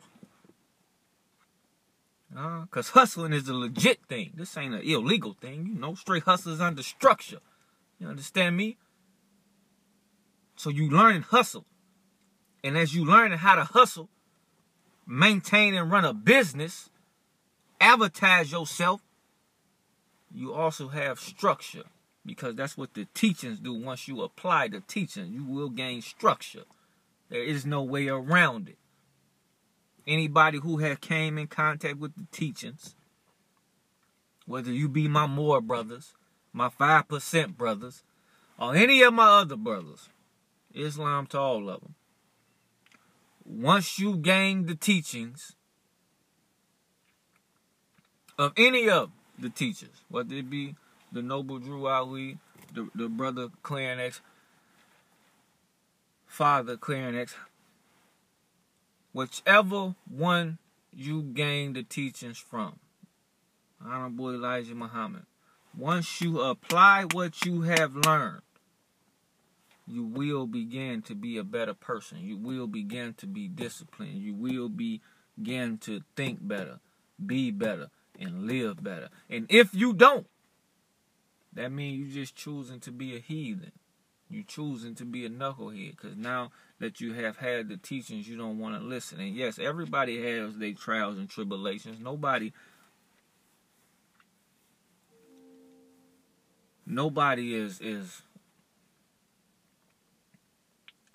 Uh, 2.35 2.65
Cause 2.71 2.89
hustling 2.89 3.33
is 3.33 3.47
a 3.47 3.53
legit 3.53 4.05
thing. 4.07 4.31
This 4.35 4.55
ain't 4.57 4.73
an 4.73 4.81
illegal 4.81 5.35
thing. 5.39 5.67
You 5.67 5.79
know, 5.79 5.95
straight 5.95 6.23
hustlers 6.23 6.61
under 6.61 6.83
structure. 6.83 7.39
You 7.99 8.07
understand 8.07 8.57
me? 8.57 8.77
So 10.55 10.69
you 10.69 10.89
learn 10.89 11.21
hustle. 11.21 11.65
And 12.63 12.77
as 12.77 12.93
you 12.93 13.05
learn 13.05 13.31
how 13.31 13.55
to 13.55 13.63
hustle, 13.63 14.09
maintain 15.05 15.75
and 15.75 15.91
run 15.91 16.03
a 16.05 16.13
business, 16.13 16.89
advertise 17.79 18.51
yourself, 18.51 19.01
you 20.31 20.53
also 20.53 20.89
have 20.89 21.19
structure 21.19 21.83
because 22.25 22.55
that's 22.55 22.77
what 22.77 22.93
the 22.93 23.07
teachings 23.13 23.59
do. 23.59 23.73
Once 23.73 24.07
you 24.07 24.21
apply 24.21 24.67
the 24.67 24.81
teaching, 24.81 25.31
you 25.31 25.45
will 25.45 25.69
gain 25.69 26.01
structure. 26.01 26.63
There 27.29 27.43
is 27.43 27.65
no 27.65 27.81
way 27.81 28.07
around 28.07 28.69
it. 28.69 28.77
Anybody 30.05 30.59
who 30.59 30.77
has 30.77 30.97
came 30.99 31.37
in 31.37 31.47
contact 31.47 31.97
with 31.97 32.15
the 32.15 32.27
teachings, 32.31 32.95
whether 34.45 34.71
you 34.71 34.87
be 34.87 35.07
my 35.07 35.27
Moor 35.27 35.61
brothers, 35.61 36.13
my 36.53 36.69
5% 36.69 37.57
brothers, 37.57 38.03
or 38.59 38.75
any 38.75 39.01
of 39.01 39.13
my 39.13 39.39
other 39.39 39.57
brothers, 39.57 40.09
Islam 40.73 41.27
to 41.27 41.39
all 41.39 41.69
of 41.69 41.81
them. 41.81 41.95
Once 43.45 43.99
you 43.99 44.17
gain 44.17 44.65
the 44.65 44.75
teachings 44.75 45.55
of 48.37 48.53
any 48.57 48.89
of 48.89 49.11
the 49.37 49.49
teachers, 49.49 50.01
whether 50.09 50.35
it 50.35 50.49
be 50.49 50.75
the 51.11 51.21
noble 51.21 51.59
Drew 51.59 51.87
Ali, 51.87 52.37
the, 52.73 52.89
the 52.95 53.07
brother 53.07 53.49
Clarence 53.63 54.21
father 56.25 56.77
Clarence 56.77 57.33
whichever 59.13 59.95
one 60.09 60.59
you 60.93 61.23
gain 61.23 61.73
the 61.73 61.81
teachings 61.81 62.37
from, 62.37 62.77
Honorable 63.83 64.33
Elijah 64.33 64.75
Muhammad, 64.75 65.23
once 65.75 66.21
you 66.21 66.41
apply 66.41 67.05
what 67.13 67.45
you 67.45 67.61
have 67.61 67.95
learned, 67.95 68.41
you 69.87 70.03
will 70.03 70.45
begin 70.45 71.01
to 71.01 71.15
be 71.15 71.37
a 71.37 71.43
better 71.43 71.73
person. 71.73 72.19
You 72.19 72.37
will 72.37 72.67
begin 72.67 73.13
to 73.15 73.25
be 73.25 73.47
disciplined. 73.47 74.21
You 74.21 74.33
will 74.33 74.69
begin 74.69 75.77
to 75.79 76.01
think 76.15 76.45
better, 76.45 76.79
be 77.25 77.51
better, 77.51 77.89
and 78.19 78.47
live 78.47 78.83
better. 78.83 79.09
And 79.29 79.45
if 79.49 79.73
you 79.73 79.93
don't, 79.93 80.27
that 81.53 81.71
means 81.71 81.97
you're 81.97 82.23
just 82.23 82.35
choosing 82.35 82.79
to 82.81 82.91
be 82.91 83.15
a 83.15 83.19
heathen. 83.19 83.71
You're 84.29 84.43
choosing 84.43 84.93
to 84.95 85.05
be 85.05 85.25
a 85.25 85.29
knucklehead 85.29 85.91
because 85.91 86.17
now 86.17 86.51
that 86.79 86.99
you 86.99 87.13
have 87.13 87.37
had 87.37 87.69
the 87.69 87.77
teachings, 87.77 88.27
you 88.27 88.37
don't 88.37 88.59
want 88.59 88.79
to 88.79 88.85
listen. 88.85 89.19
And 89.19 89.35
yes, 89.35 89.57
everybody 89.57 90.21
has 90.21 90.57
their 90.57 90.73
trials 90.73 91.17
and 91.17 91.29
tribulations. 91.29 91.99
Nobody, 91.99 92.51
nobody 96.85 97.55
is 97.55 97.79
is. 97.79 98.21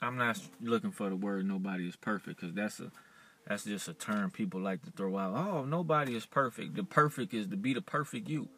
I'm 0.01 0.17
not 0.17 0.41
looking 0.61 0.91
for 0.91 1.09
the 1.11 1.17
word 1.17 1.47
"nobody 1.47 1.87
is 1.87 1.97
perfect" 1.97 2.41
because 2.41 2.55
that's 2.55 2.81
a 2.81 2.91
that's 3.47 3.65
just 3.65 3.89
a 3.89 3.95
term 3.95 4.31
people 4.31 4.61
like 4.61 4.83
to 4.85 4.91
throw 4.91 5.19
out. 5.19 5.35
Oh, 5.35 5.65
nobody 5.65 6.15
is 6.15 6.27
perfect. 6.27 6.77
The 6.77 6.85
perfect 6.85 7.35
is 7.35 7.49
to 7.49 7.57
be 7.57 7.75
the 7.75 7.83
perfect 7.83 8.29
you. 8.29 8.49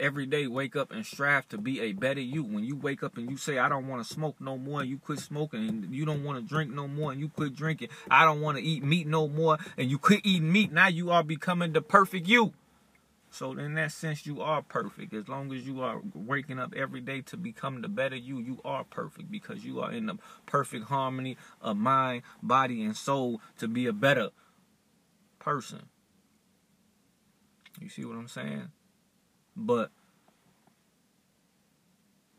every 0.00 0.26
day 0.26 0.46
wake 0.46 0.76
up 0.76 0.90
and 0.92 1.04
strive 1.04 1.48
to 1.48 1.58
be 1.58 1.80
a 1.80 1.92
better 1.92 2.20
you. 2.20 2.42
When 2.42 2.64
you 2.64 2.76
wake 2.76 3.02
up 3.02 3.16
and 3.16 3.30
you 3.30 3.36
say, 3.36 3.58
I 3.58 3.68
don't 3.68 3.88
want 3.88 4.06
to 4.06 4.12
smoke 4.12 4.40
no 4.40 4.56
more, 4.56 4.80
and 4.80 4.90
you 4.90 4.98
quit 4.98 5.18
smoking, 5.18 5.68
and 5.68 5.94
you 5.94 6.04
don't 6.04 6.24
want 6.24 6.38
to 6.38 6.48
drink 6.48 6.72
no 6.72 6.88
more, 6.88 7.12
and 7.12 7.20
you 7.20 7.28
quit 7.28 7.54
drinking, 7.54 7.88
I 8.10 8.24
don't 8.24 8.40
want 8.40 8.58
to 8.58 8.64
eat 8.64 8.82
meat 8.82 9.06
no 9.06 9.28
more, 9.28 9.58
and 9.76 9.90
you 9.90 9.98
quit 9.98 10.20
eating 10.24 10.50
meat, 10.52 10.72
now 10.72 10.88
you 10.88 11.10
are 11.10 11.22
becoming 11.22 11.72
the 11.72 11.82
perfect 11.82 12.26
you. 12.26 12.52
So 13.30 13.52
in 13.52 13.74
that 13.74 13.92
sense, 13.92 14.26
you 14.26 14.40
are 14.40 14.62
perfect. 14.62 15.12
As 15.12 15.28
long 15.28 15.52
as 15.52 15.66
you 15.66 15.82
are 15.82 16.00
waking 16.14 16.58
up 16.58 16.74
every 16.74 17.00
day 17.00 17.20
to 17.22 17.36
become 17.36 17.82
the 17.82 17.88
better 17.88 18.16
you, 18.16 18.38
you 18.38 18.60
are 18.64 18.84
perfect 18.84 19.30
because 19.30 19.64
you 19.64 19.80
are 19.80 19.92
in 19.92 20.06
the 20.06 20.16
perfect 20.46 20.86
harmony 20.86 21.36
of 21.60 21.76
mind, 21.76 22.22
body, 22.42 22.82
and 22.82 22.96
soul 22.96 23.40
to 23.58 23.68
be 23.68 23.86
a 23.86 23.92
better 23.92 24.30
person. 25.38 25.82
You 27.80 27.88
see 27.88 28.04
what 28.04 28.16
I'm 28.16 28.28
saying? 28.28 28.70
But 29.54 29.90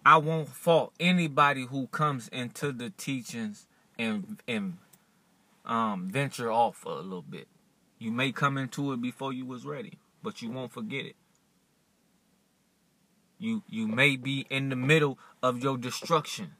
I 0.06 0.18
won't 0.18 0.50
fault 0.50 0.94
anybody 1.00 1.66
who 1.66 1.88
comes 1.88 2.28
into 2.30 2.72
the 2.72 2.90
teachings 2.90 3.68
and 3.98 4.42
and 4.48 4.78
um, 5.66 6.10
venture 6.10 6.52
off 6.52 6.86
a 6.86 6.90
little 6.90 7.22
bit. 7.22 7.48
You 8.00 8.12
may 8.12 8.32
come 8.32 8.58
into 8.58 8.92
it 8.94 9.02
before 9.02 9.34
you 9.34 9.46
was 9.46 9.66
ready, 9.66 10.00
but 10.24 10.42
you 10.42 10.50
won't 10.52 10.72
forget 10.72 11.06
it. 11.06 11.16
You 13.38 13.64
you 13.68 13.88
may 13.88 14.18
be 14.18 14.46
in 14.50 14.70
the 14.70 14.76
middle 14.76 15.18
of 15.42 15.64
your 15.64 15.78
destruction. 15.78 16.52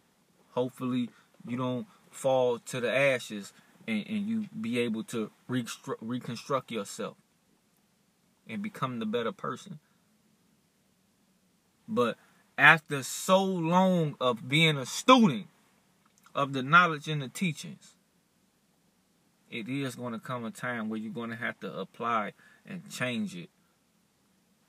Hopefully 0.52 1.10
you 1.46 1.58
don't 1.58 1.88
fall 2.10 2.60
to 2.60 2.80
the 2.80 2.92
ashes 2.92 3.54
and, 3.88 4.06
and 4.08 4.28
you 4.28 4.48
be 4.60 4.80
able 4.80 5.04
to 5.06 5.32
reconstruct 5.48 6.72
yourself 6.72 7.18
and 8.48 8.64
become 8.64 9.00
the 9.00 9.06
better 9.06 9.32
person. 9.32 9.80
But 11.88 12.18
after 12.58 13.04
so 13.04 13.44
long 13.44 14.16
of 14.20 14.48
being 14.48 14.78
a 14.78 14.86
student 14.86 15.48
of 16.36 16.54
the 16.54 16.64
knowledge 16.64 17.08
and 17.08 17.22
the 17.22 17.30
teachings, 17.30 17.96
it 19.50 19.68
is 19.68 19.96
going 19.96 20.14
to 20.14 20.20
come 20.20 20.46
a 20.46 20.52
time 20.52 20.90
where 20.90 21.00
you're 21.00 21.14
going 21.14 21.32
to 21.32 21.36
have 21.36 21.60
to 21.60 21.74
apply 21.74 22.34
and 22.66 22.90
change 22.90 23.36
it, 23.36 23.50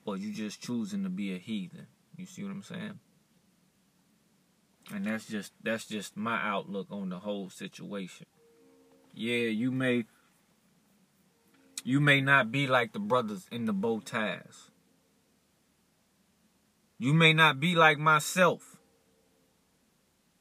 or 0.04 0.16
you 0.16 0.32
just 0.32 0.62
choosing 0.62 1.02
to 1.04 1.10
be 1.10 1.34
a 1.34 1.38
heathen. 1.38 1.86
You 2.16 2.26
see 2.26 2.42
what 2.42 2.52
I'm 2.52 2.62
saying? 2.62 2.98
And 4.92 5.06
that's 5.06 5.26
just 5.26 5.52
that's 5.62 5.86
just 5.86 6.16
my 6.16 6.40
outlook 6.42 6.88
on 6.90 7.10
the 7.10 7.18
whole 7.18 7.50
situation. 7.50 8.26
Yeah, 9.14 9.48
you 9.48 9.70
may 9.70 10.04
you 11.84 12.00
may 12.00 12.20
not 12.20 12.50
be 12.50 12.66
like 12.66 12.92
the 12.92 12.98
brothers 12.98 13.46
in 13.50 13.66
the 13.66 13.72
bow 13.72 14.00
ties. 14.00 14.70
You 16.98 17.14
may 17.14 17.32
not 17.32 17.60
be 17.60 17.74
like 17.74 17.98
myself. 17.98 18.76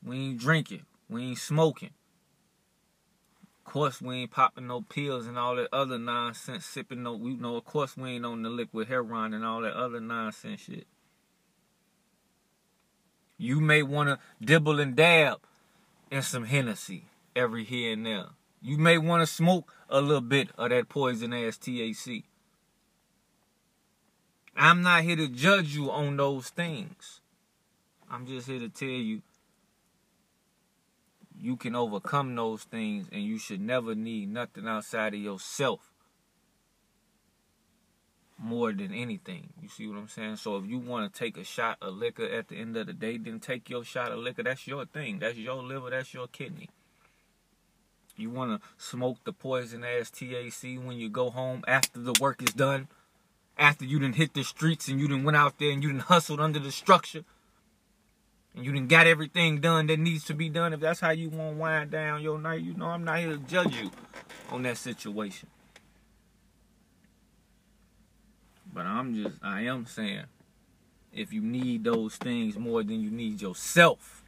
We 0.03 0.17
ain't 0.17 0.39
drinking. 0.39 0.85
We 1.09 1.23
ain't 1.23 1.37
smoking. 1.37 1.91
Course, 3.69 4.01
we 4.01 4.21
ain't 4.21 4.31
popping 4.31 4.65
no 4.65 4.81
pills 4.81 5.27
and 5.27 5.37
all 5.37 5.55
that 5.55 5.69
other 5.71 5.99
nonsense, 5.99 6.65
sipping 6.65 7.03
no, 7.03 7.15
you 7.17 7.37
know, 7.37 7.55
of 7.55 7.65
course, 7.65 7.95
we 7.95 8.13
ain't 8.13 8.25
on 8.25 8.41
the 8.41 8.49
liquid 8.49 8.87
heroin 8.87 9.31
and 9.31 9.45
all 9.45 9.61
that 9.61 9.75
other 9.75 9.99
nonsense 9.99 10.61
shit. 10.61 10.87
You 13.37 13.59
may 13.61 13.83
want 13.83 14.09
to 14.09 14.17
dibble 14.43 14.79
and 14.79 14.95
dab 14.95 15.41
in 16.09 16.23
some 16.23 16.45
Hennessy 16.45 17.03
every 17.35 17.63
here 17.63 17.93
and 17.93 18.07
there. 18.07 18.29
You 18.59 18.79
may 18.79 18.97
want 18.97 19.21
to 19.21 19.27
smoke 19.27 19.71
a 19.87 20.01
little 20.01 20.19
bit 20.19 20.49
of 20.57 20.71
that 20.71 20.89
poison 20.89 21.31
ass 21.31 21.59
THC. 21.59 22.23
I'm 24.55 24.81
not 24.81 25.03
here 25.03 25.15
to 25.15 25.27
judge 25.27 25.75
you 25.75 25.91
on 25.91 26.17
those 26.17 26.49
things. 26.49 27.21
I'm 28.09 28.25
just 28.25 28.47
here 28.47 28.61
to 28.61 28.69
tell 28.69 28.89
you 28.89 29.21
you 31.39 31.55
can 31.55 31.75
overcome 31.75 32.35
those 32.35 32.63
things 32.63 33.07
and 33.11 33.23
you 33.23 33.37
should 33.37 33.61
never 33.61 33.95
need 33.95 34.29
nothing 34.29 34.67
outside 34.67 35.13
of 35.13 35.19
yourself 35.19 35.91
more 38.37 38.71
than 38.71 38.93
anything. 38.93 39.49
You 39.61 39.67
see 39.67 39.87
what 39.87 39.97
I'm 39.97 40.07
saying? 40.07 40.37
So 40.37 40.57
if 40.57 40.65
you 40.65 40.79
want 40.79 41.11
to 41.11 41.19
take 41.19 41.37
a 41.37 41.43
shot 41.43 41.77
of 41.81 41.95
liquor 41.95 42.25
at 42.25 42.47
the 42.47 42.55
end 42.55 42.75
of 42.77 42.87
the 42.87 42.93
day, 42.93 43.17
then 43.17 43.39
take 43.39 43.69
your 43.69 43.83
shot 43.83 44.11
of 44.11 44.19
liquor. 44.19 44.43
That's 44.43 44.65
your 44.65 44.85
thing. 44.85 45.19
That's 45.19 45.37
your 45.37 45.61
liver. 45.61 45.89
That's 45.89 46.13
your 46.13 46.27
kidney. 46.27 46.69
You 48.15 48.29
want 48.29 48.61
to 48.61 48.67
smoke 48.77 49.17
the 49.23 49.33
poison 49.33 49.83
ass 49.83 50.09
THC 50.09 50.83
when 50.83 50.97
you 50.97 51.09
go 51.09 51.29
home 51.29 51.63
after 51.67 51.99
the 51.99 52.13
work 52.19 52.41
is 52.41 52.53
done, 52.53 52.87
after 53.57 53.85
you 53.85 53.99
didn't 53.99 54.15
hit 54.15 54.33
the 54.33 54.43
streets 54.43 54.87
and 54.89 54.99
you 54.99 55.07
didn't 55.07 55.23
went 55.23 55.37
out 55.37 55.57
there 55.57 55.71
and 55.71 55.81
you 55.81 55.89
didn't 55.89 56.03
hustled 56.03 56.41
under 56.41 56.59
the 56.59 56.71
structure, 56.71 57.23
and 58.55 58.65
you 58.65 58.71
didn't 58.71 58.89
got 58.89 59.07
everything 59.07 59.61
done 59.61 59.87
that 59.87 59.99
needs 59.99 60.25
to 60.25 60.33
be 60.33 60.49
done. 60.49 60.73
If 60.73 60.79
that's 60.79 60.99
how 60.99 61.11
you 61.11 61.29
want 61.29 61.55
to 61.55 61.59
wind 61.59 61.91
down 61.91 62.21
your 62.21 62.39
night, 62.39 62.61
you 62.61 62.73
know 62.73 62.87
I'm 62.87 63.03
not 63.03 63.19
here 63.19 63.31
to 63.31 63.37
judge 63.37 63.75
you 63.75 63.91
on 64.51 64.63
that 64.63 64.77
situation. 64.77 65.49
But 68.73 68.85
I'm 68.85 69.15
just, 69.15 69.35
I 69.41 69.61
am 69.61 69.85
saying, 69.85 70.25
if 71.13 71.33
you 71.33 71.41
need 71.41 71.83
those 71.83 72.15
things 72.15 72.57
more 72.57 72.83
than 72.83 73.01
you 73.01 73.09
need 73.09 73.41
yourself, 73.41 74.23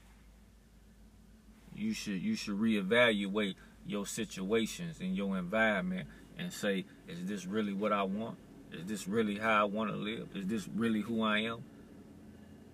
you 1.75 1.93
should 1.93 2.21
you 2.21 2.35
should 2.35 2.59
reevaluate 2.59 3.55
your 3.85 4.05
situations 4.05 4.99
and 4.99 5.15
your 5.15 5.37
environment 5.37 6.07
and 6.37 6.51
say, 6.51 6.85
is 7.07 7.25
this 7.25 7.45
really 7.45 7.73
what 7.73 7.91
I 7.91 8.03
want? 8.03 8.37
Is 8.71 8.85
this 8.85 9.07
really 9.07 9.37
how 9.37 9.61
I 9.61 9.63
want 9.65 9.91
to 9.91 9.95
live? 9.95 10.29
Is 10.35 10.47
this 10.47 10.67
really 10.67 11.01
who 11.01 11.23
I 11.23 11.39
am? 11.39 11.63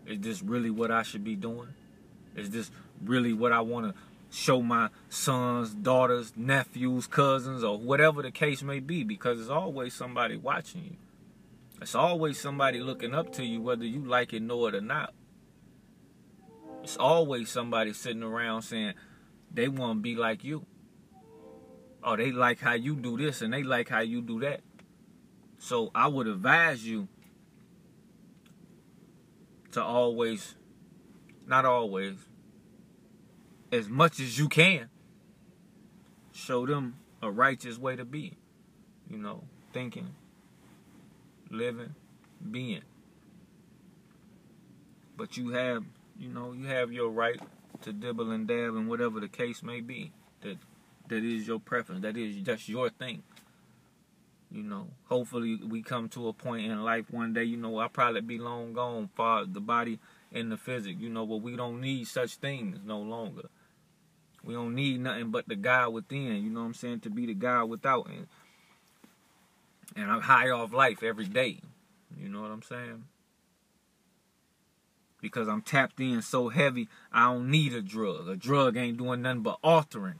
Is 0.07 0.19
this 0.19 0.41
really 0.41 0.69
what 0.69 0.91
I 0.91 1.03
should 1.03 1.23
be 1.23 1.35
doing? 1.35 1.69
Is 2.35 2.49
this 2.49 2.71
really 3.03 3.33
what 3.33 3.51
I 3.51 3.61
want 3.61 3.93
to 3.93 4.01
show 4.29 4.61
my 4.61 4.89
sons, 5.09 5.73
daughters, 5.73 6.33
nephews, 6.35 7.07
cousins, 7.07 7.63
or 7.63 7.77
whatever 7.77 8.21
the 8.21 8.31
case 8.31 8.63
may 8.63 8.79
be? 8.79 9.03
Because 9.03 9.37
there's 9.37 9.49
always 9.49 9.93
somebody 9.93 10.37
watching 10.37 10.83
you. 10.83 10.95
It's 11.81 11.95
always 11.95 12.39
somebody 12.39 12.79
looking 12.79 13.13
up 13.13 13.31
to 13.33 13.43
you, 13.43 13.61
whether 13.61 13.85
you 13.85 13.99
like 13.99 14.33
it, 14.33 14.41
know 14.41 14.65
it, 14.67 14.75
or 14.75 14.81
not. 14.81 15.13
It's 16.83 16.97
always 16.97 17.49
somebody 17.49 17.93
sitting 17.93 18.23
around 18.23 18.61
saying 18.63 18.93
they 19.53 19.67
want 19.67 19.99
to 19.99 20.01
be 20.01 20.15
like 20.15 20.43
you 20.43 20.65
oh, 22.07 22.15
they 22.15 22.31
like 22.31 22.59
how 22.59 22.73
you 22.73 22.95
do 22.95 23.17
this 23.17 23.41
and 23.41 23.53
they 23.53 23.63
like 23.63 23.89
how 23.89 23.99
you 23.99 24.21
do 24.21 24.39
that. 24.39 24.61
So 25.59 25.91
I 25.93 26.07
would 26.07 26.27
advise 26.27 26.87
you 26.87 27.09
to 29.77 29.83
always, 29.83 30.55
not 31.45 31.63
always, 31.63 32.15
as 33.71 33.87
much 33.87 34.19
as 34.19 34.37
you 34.37 34.49
can, 34.49 34.89
show 36.33 36.65
them 36.65 36.95
a 37.21 37.29
righteous 37.29 37.77
way 37.77 37.95
to 37.95 38.03
be. 38.03 38.33
You 39.07 39.19
know, 39.19 39.43
thinking, 39.73 40.15
living, 41.51 41.93
being. 42.51 42.81
But 45.15 45.37
you 45.37 45.49
have, 45.49 45.83
you 46.19 46.29
know, 46.29 46.53
you 46.53 46.65
have 46.65 46.91
your 46.91 47.09
right 47.09 47.39
to 47.81 47.93
dibble 47.93 48.31
and 48.31 48.47
dab 48.47 48.75
and 48.75 48.89
whatever 48.89 49.19
the 49.19 49.29
case 49.29 49.61
may 49.61 49.79
be. 49.79 50.11
That 50.41 50.57
that 51.07 51.23
is 51.23 51.47
your 51.47 51.59
preference. 51.59 52.01
That 52.01 52.17
is 52.17 52.43
that's 52.43 52.67
your 52.67 52.89
thing. 52.89 53.21
You 54.51 54.63
know, 54.63 54.87
hopefully 55.05 55.57
we 55.57 55.81
come 55.81 56.07
to 56.09 56.29
a 56.29 56.33
point 56.33 56.65
in 56.65 56.83
life 56.83 57.11
one 57.11 57.33
day. 57.33 57.43
You 57.43 57.57
know, 57.57 57.77
I'll 57.79 57.89
probably 57.89 58.21
be 58.21 58.37
long 58.37 58.73
gone 58.73 59.09
for 59.13 59.45
the 59.45 59.59
body 59.59 59.99
and 60.31 60.51
the 60.51 60.57
physic. 60.57 60.99
You 60.99 61.09
know, 61.09 61.25
but 61.25 61.37
we 61.37 61.55
don't 61.55 61.81
need 61.81 62.07
such 62.07 62.35
things 62.35 62.79
no 62.85 62.99
longer. 62.99 63.49
We 64.43 64.53
don't 64.53 64.75
need 64.75 65.01
nothing 65.01 65.31
but 65.31 65.47
the 65.47 65.55
God 65.57 65.89
within. 65.89 66.43
You 66.43 66.49
know 66.49 66.61
what 66.61 66.67
I'm 66.67 66.73
saying? 66.73 67.01
To 67.01 67.09
be 67.09 67.25
the 67.25 67.33
God 67.33 67.65
without, 67.65 68.07
and 68.07 68.27
and 69.95 70.09
I'm 70.09 70.21
high 70.21 70.49
off 70.49 70.71
life 70.71 71.03
every 71.03 71.25
day. 71.25 71.59
You 72.17 72.29
know 72.29 72.41
what 72.41 72.51
I'm 72.51 72.61
saying? 72.61 73.03
Because 75.21 75.47
I'm 75.47 75.61
tapped 75.61 75.99
in 75.99 76.21
so 76.21 76.49
heavy, 76.49 76.87
I 77.11 77.25
don't 77.25 77.49
need 77.49 77.73
a 77.73 77.81
drug. 77.81 78.29
A 78.29 78.35
drug 78.35 78.77
ain't 78.77 78.97
doing 78.97 79.23
nothing 79.23 79.41
but 79.41 79.57
altering 79.63 80.19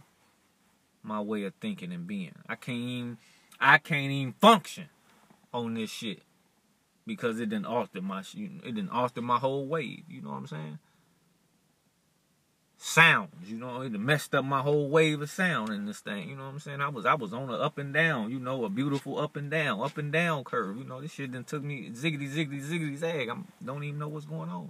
my 1.03 1.21
way 1.21 1.43
of 1.43 1.53
thinking 1.61 1.93
and 1.93 2.07
being. 2.07 2.35
I 2.49 2.55
can't 2.55 2.77
even 2.77 3.17
I 3.59 3.77
can't 3.77 4.11
even 4.11 4.33
function 4.33 4.89
on 5.53 5.73
this 5.73 5.89
shit 5.89 6.21
because 7.05 7.39
it 7.39 7.49
didn't 7.49 7.65
alter 7.65 8.01
my 8.01 8.23
it 8.35 8.63
didn't 8.63 8.89
alter 8.89 9.21
my 9.21 9.37
whole 9.39 9.65
wave. 9.65 10.03
You 10.09 10.21
know 10.21 10.29
what 10.29 10.37
I'm 10.37 10.47
saying? 10.47 10.79
Sounds, 12.79 13.49
you 13.49 13.57
know, 13.57 13.81
it 13.81 13.91
messed 13.93 14.35
up 14.35 14.45
my 14.45 14.61
whole 14.61 14.89
wave 14.89 15.19
of 15.21 15.31
sound 15.31 15.69
in 15.69 15.87
this 15.87 15.99
thing. 15.99 16.29
You 16.29 16.35
know 16.35 16.43
what 16.43 16.49
I'm 16.49 16.59
saying? 16.59 16.81
I 16.81 16.89
was 16.89 17.07
I 17.07 17.15
was 17.15 17.33
on 17.33 17.49
a 17.49 17.53
up 17.53 17.79
and 17.79 17.91
down, 17.91 18.29
you 18.29 18.39
know, 18.39 18.65
a 18.65 18.69
beautiful 18.69 19.19
up 19.19 19.35
and 19.35 19.49
down, 19.49 19.81
up 19.81 19.97
and 19.97 20.11
down 20.11 20.43
curve. 20.43 20.77
You 20.77 20.83
know, 20.83 21.01
this 21.01 21.13
shit 21.13 21.31
then 21.31 21.43
took 21.43 21.63
me 21.63 21.89
ziggity 21.89 22.29
ziggity 22.29 22.63
ziggity 22.63 22.97
zag. 22.97 23.29
I 23.29 23.37
don't 23.65 23.83
even 23.83 23.97
know 23.97 24.09
what's 24.09 24.27
going 24.27 24.49
on. 24.49 24.69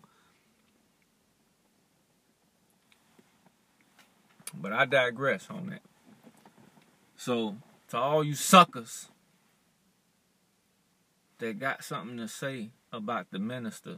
But 4.54 4.72
I 4.72 4.86
digress 4.86 5.48
on 5.50 5.68
that. 5.68 5.82
So, 7.18 7.58
to 7.90 7.98
all 7.98 8.24
you 8.24 8.36
suckers 8.36 9.10
that 11.40 11.60
got 11.60 11.84
something 11.84 12.18
to 12.18 12.28
say 12.28 12.72
about 12.92 13.32
the 13.32 13.40
minister, 13.40 13.98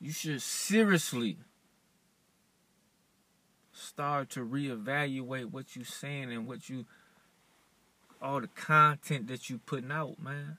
you 0.00 0.12
should 0.12 0.42
seriously 0.42 1.38
start 3.72 4.30
to 4.30 4.40
reevaluate 4.40 5.46
what 5.46 5.74
you're 5.74 5.84
saying 5.84 6.32
and 6.32 6.46
what 6.46 6.68
you 6.68 6.86
all 8.22 8.40
the 8.40 8.48
content 8.48 9.28
that 9.28 9.48
you're 9.48 9.58
putting 9.58 9.90
out, 9.90 10.22
man. 10.22 10.58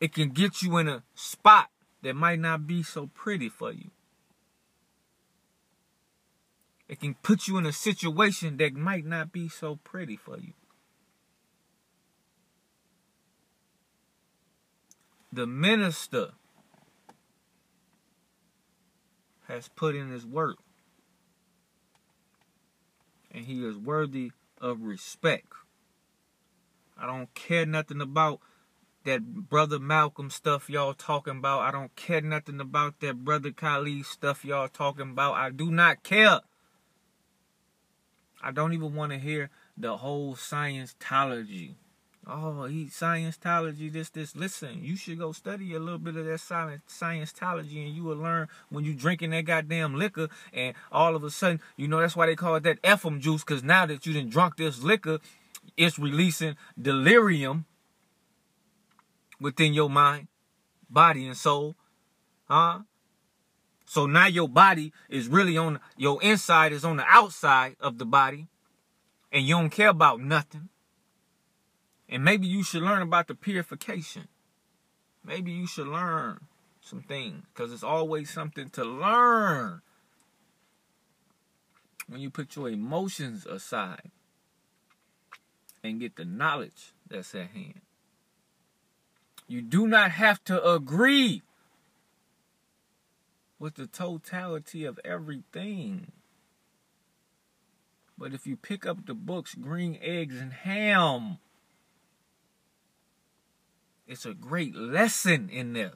It 0.00 0.12
can 0.12 0.30
get 0.30 0.60
you 0.60 0.76
in 0.78 0.88
a 0.88 1.04
spot 1.14 1.70
that 2.02 2.14
might 2.14 2.40
not 2.40 2.66
be 2.66 2.82
so 2.82 3.08
pretty 3.14 3.48
for 3.48 3.72
you. 3.72 3.90
It 6.88 7.00
can 7.00 7.14
put 7.14 7.48
you 7.48 7.58
in 7.58 7.66
a 7.66 7.72
situation 7.72 8.58
that 8.58 8.74
might 8.74 9.04
not 9.04 9.32
be 9.32 9.48
so 9.48 9.76
pretty 9.82 10.16
for 10.16 10.38
you. 10.38 10.52
The 15.32 15.46
minister 15.46 16.32
has 19.48 19.68
put 19.68 19.94
in 19.94 20.10
his 20.10 20.24
work. 20.24 20.58
And 23.30 23.44
he 23.44 23.64
is 23.64 23.76
worthy 23.76 24.32
of 24.60 24.82
respect. 24.82 25.52
I 26.98 27.06
don't 27.06 27.32
care 27.34 27.66
nothing 27.66 28.00
about 28.00 28.40
that 29.04 29.48
brother 29.48 29.78
Malcolm 29.78 30.30
stuff 30.30 30.70
y'all 30.70 30.94
talking 30.94 31.38
about. 31.38 31.60
I 31.60 31.70
don't 31.70 31.94
care 31.96 32.20
nothing 32.20 32.60
about 32.60 33.00
that 33.00 33.24
brother 33.24 33.50
Khalid 33.50 34.06
stuff 34.06 34.44
y'all 34.44 34.68
talking 34.68 35.10
about. 35.10 35.34
I 35.34 35.50
do 35.50 35.70
not 35.70 36.02
care. 36.02 36.40
I 38.46 38.52
don't 38.52 38.72
even 38.72 38.94
want 38.94 39.12
to 39.12 39.18
hear 39.18 39.50
the 39.76 39.96
whole 39.96 40.34
scientology 40.34 41.74
oh, 42.26 42.64
he 42.64 42.86
scientology, 42.86 43.92
this, 43.92 44.10
this. 44.10 44.34
Listen, 44.34 44.82
you 44.82 44.96
should 44.96 45.18
go 45.18 45.32
study 45.32 45.74
a 45.74 45.78
little 45.78 45.98
bit 45.98 46.16
of 46.16 46.26
that 46.26 46.40
scientology, 46.88 47.86
and 47.86 47.94
you 47.94 48.04
will 48.04 48.16
learn 48.16 48.48
when 48.68 48.84
you 48.84 48.94
drinking 48.94 49.30
that 49.30 49.44
goddamn 49.44 49.94
liquor, 49.94 50.28
and 50.52 50.74
all 50.90 51.14
of 51.14 51.24
a 51.24 51.30
sudden, 51.30 51.60
you 51.76 51.88
know, 51.88 52.00
that's 52.00 52.16
why 52.16 52.26
they 52.26 52.36
call 52.36 52.56
it 52.56 52.62
that 52.64 52.78
Ephraim 52.84 53.20
juice, 53.20 53.44
because 53.44 53.62
now 53.62 53.86
that 53.86 54.06
you 54.06 54.12
done 54.12 54.28
drunk 54.28 54.56
this 54.56 54.82
liquor, 54.82 55.18
it's 55.76 55.98
releasing 55.98 56.56
delirium 56.80 57.64
within 59.40 59.74
your 59.74 59.90
mind, 59.90 60.28
body, 60.90 61.26
and 61.26 61.36
soul. 61.36 61.76
Huh? 62.48 62.80
So 63.86 64.06
now 64.06 64.26
your 64.26 64.48
body 64.48 64.92
is 65.08 65.28
really 65.28 65.56
on, 65.56 65.80
your 65.96 66.20
inside 66.22 66.72
is 66.72 66.84
on 66.84 66.96
the 66.96 67.06
outside 67.06 67.76
of 67.80 67.98
the 67.98 68.04
body, 68.04 68.48
and 69.32 69.46
you 69.46 69.54
don't 69.54 69.70
care 69.70 69.88
about 69.88 70.20
nothing. 70.20 70.68
And 72.08 72.24
maybe 72.24 72.46
you 72.46 72.62
should 72.62 72.82
learn 72.82 73.02
about 73.02 73.28
the 73.28 73.34
purification. 73.34 74.28
Maybe 75.24 75.52
you 75.52 75.66
should 75.66 75.88
learn 75.88 76.40
some 76.80 77.02
things 77.02 77.44
because 77.52 77.72
it's 77.72 77.82
always 77.82 78.30
something 78.30 78.68
to 78.70 78.84
learn 78.84 79.82
when 82.08 82.20
you 82.20 82.30
put 82.30 82.54
your 82.54 82.68
emotions 82.68 83.46
aside 83.46 84.10
and 85.82 86.00
get 86.00 86.16
the 86.16 86.24
knowledge 86.24 86.92
that's 87.08 87.34
at 87.34 87.50
hand. 87.50 87.80
You 89.48 89.62
do 89.62 89.86
not 89.86 90.12
have 90.12 90.42
to 90.44 90.72
agree 90.72 91.42
with 93.58 93.74
the 93.74 93.86
totality 93.86 94.84
of 94.84 95.00
everything. 95.04 96.12
But 98.18 98.32
if 98.32 98.46
you 98.46 98.56
pick 98.56 98.86
up 98.86 99.06
the 99.06 99.14
books 99.14 99.54
Green 99.54 99.98
Eggs 100.00 100.40
and 100.40 100.52
Ham, 100.52 101.38
it's 104.06 104.24
a 104.24 104.34
great 104.34 104.74
lesson 104.74 105.48
in 105.50 105.72
there 105.72 105.94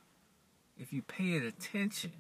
if 0.79 0.93
you 0.93 1.03
pay 1.03 1.33
it 1.35 1.45
attention. 1.45 2.13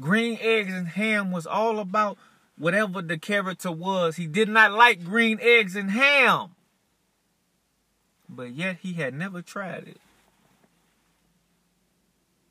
Green 0.00 0.38
eggs 0.40 0.72
and 0.72 0.88
ham 0.88 1.32
was 1.32 1.46
all 1.46 1.78
about 1.78 2.18
whatever 2.56 3.02
the 3.02 3.18
character 3.18 3.72
was. 3.72 4.16
He 4.16 4.26
did 4.26 4.48
not 4.48 4.72
like 4.72 5.04
green 5.04 5.38
eggs 5.40 5.74
and 5.74 5.90
ham. 5.90 6.50
But 8.28 8.50
yet 8.50 8.78
he 8.82 8.94
had 8.94 9.14
never 9.14 9.42
tried 9.42 9.88
it. 9.88 10.00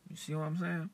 You 0.10 0.15
see 0.15 0.34
what 0.34 0.46
I'm 0.46 0.58
saying? 0.58 0.89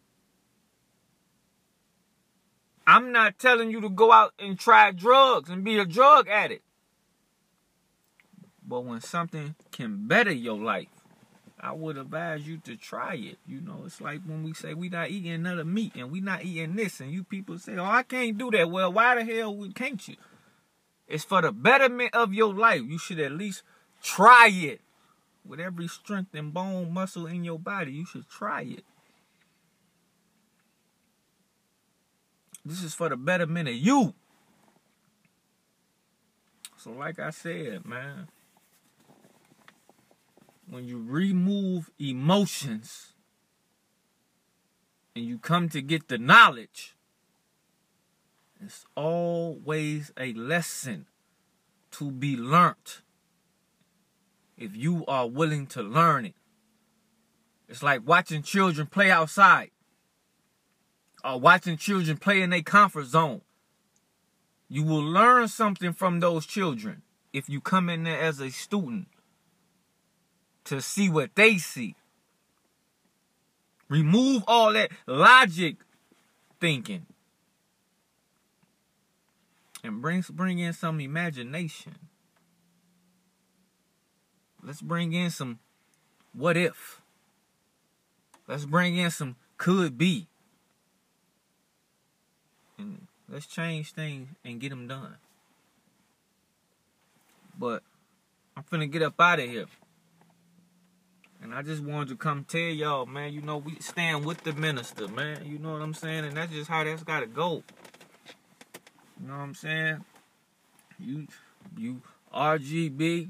I'm 2.85 3.11
not 3.11 3.39
telling 3.39 3.71
you 3.71 3.79
to 3.81 3.89
go 3.89 4.11
out 4.11 4.33
and 4.37 4.59
try 4.59 4.91
drugs 4.91 5.49
and 5.49 5.63
be 5.63 5.79
a 5.79 5.85
drug 5.85 6.27
addict. 6.27 6.63
But 8.65 8.81
when 8.81 9.01
something 9.01 9.55
can 9.71 10.07
better 10.07 10.31
your 10.31 10.57
life, 10.57 10.87
I 11.59 11.71
would 11.71 11.97
advise 11.97 12.45
you 12.45 12.57
to 12.65 12.75
try 12.75 13.15
it. 13.15 13.37
You 13.47 13.61
know, 13.61 13.83
it's 13.85 14.01
like 14.01 14.21
when 14.25 14.43
we 14.43 14.53
say 14.53 14.73
we 14.73 14.89
not 14.89 15.09
eating 15.09 15.31
another 15.31 15.63
meat 15.63 15.93
and 15.95 16.11
we 16.11 16.19
not 16.19 16.43
eating 16.43 16.75
this, 16.75 16.99
and 16.99 17.11
you 17.11 17.23
people 17.23 17.57
say, 17.57 17.77
"Oh, 17.77 17.85
I 17.85 18.03
can't 18.03 18.37
do 18.37 18.51
that." 18.51 18.69
Well, 18.69 18.91
why 18.91 19.15
the 19.15 19.23
hell 19.23 19.69
can't 19.73 20.05
you? 20.07 20.17
It's 21.07 21.23
for 21.23 21.41
the 21.41 21.51
betterment 21.51 22.13
of 22.13 22.33
your 22.33 22.53
life. 22.53 22.81
You 22.85 22.97
should 22.97 23.19
at 23.19 23.31
least 23.31 23.63
try 24.01 24.49
it. 24.51 24.81
With 25.45 25.59
every 25.59 25.87
strength 25.87 26.33
and 26.35 26.53
bone 26.53 26.93
muscle 26.93 27.27
in 27.27 27.43
your 27.43 27.59
body, 27.59 27.93
you 27.93 28.05
should 28.05 28.29
try 28.29 28.61
it. 28.61 28.83
This 32.65 32.83
is 32.83 32.93
for 32.93 33.09
the 33.09 33.17
betterment 33.17 33.67
of 33.67 33.75
you. 33.75 34.13
So, 36.77 36.91
like 36.91 37.19
I 37.19 37.29
said, 37.29 37.85
man 37.85 38.27
when 40.73 40.87
you 40.87 41.03
remove 41.05 41.91
emotions 41.99 43.13
and 45.15 45.23
you 45.23 45.37
come 45.37 45.69
to 45.69 45.81
get 45.81 46.07
the 46.07 46.17
knowledge, 46.17 46.95
it's 48.59 48.85
always 48.95 50.11
a 50.17 50.33
lesson 50.33 51.05
to 51.91 52.09
be 52.09 52.35
learnt 52.35 53.01
if 54.57 54.75
you 54.75 55.05
are 55.05 55.27
willing 55.27 55.67
to 55.67 55.83
learn 55.83 56.25
it. 56.25 56.35
It's 57.67 57.83
like 57.83 58.07
watching 58.07 58.41
children 58.41 58.87
play 58.87 59.11
outside 59.11 59.69
or 61.23 61.39
watching 61.39 61.77
children 61.77 62.17
play 62.17 62.41
in 62.41 62.53
a 62.53 62.61
comfort 62.61 63.05
zone. 63.05 63.41
You 64.69 64.83
will 64.83 65.03
learn 65.03 65.47
something 65.47 65.93
from 65.93 66.19
those 66.19 66.45
children 66.45 67.03
if 67.31 67.49
you 67.49 67.61
come 67.61 67.89
in 67.89 68.03
there 68.03 68.21
as 68.21 68.39
a 68.39 68.49
student 68.49 69.07
to 70.65 70.81
see 70.81 71.09
what 71.09 71.35
they 71.35 71.57
see. 71.57 71.95
Remove 73.89 74.43
all 74.47 74.73
that 74.73 74.91
logic 75.05 75.75
thinking. 76.59 77.05
And 79.83 80.01
bring 80.01 80.23
bring 80.31 80.59
in 80.59 80.73
some 80.73 80.99
imagination. 81.01 81.95
Let's 84.63 84.81
bring 84.81 85.11
in 85.11 85.29
some 85.29 85.59
what 86.33 86.55
if. 86.55 87.01
Let's 88.47 88.65
bring 88.65 88.95
in 88.95 89.11
some 89.11 89.35
could 89.57 89.97
be. 89.97 90.27
And 92.77 93.07
let's 93.33 93.47
change 93.47 93.93
things 93.93 94.29
and 94.45 94.61
get 94.61 94.69
them 94.69 94.87
done. 94.87 95.15
But 97.57 97.81
I'm 98.55 98.63
finna 98.63 98.89
get 98.89 99.01
up 99.01 99.19
out 99.19 99.39
of 99.39 99.49
here. 99.49 99.65
And 101.41 101.53
I 101.53 101.63
just 101.63 101.83
wanted 101.83 102.09
to 102.09 102.15
come 102.15 102.45
tell 102.45 102.61
y'all, 102.61 103.05
man, 103.05 103.33
you 103.33 103.41
know, 103.41 103.57
we 103.57 103.75
stand 103.79 104.23
with 104.23 104.43
the 104.43 104.53
minister, 104.53 105.07
man. 105.07 105.45
You 105.45 105.57
know 105.57 105.73
what 105.73 105.81
I'm 105.81 105.95
saying? 105.95 106.25
And 106.25 106.37
that's 106.37 106.51
just 106.51 106.69
how 106.69 106.83
that's 106.83 107.03
gotta 107.03 107.25
go. 107.25 107.63
You 109.19 109.27
know 109.27 109.33
what 109.33 109.43
I'm 109.43 109.55
saying? 109.55 110.05
You 110.99 111.27
you 111.75 112.01
RGB. 112.33 113.29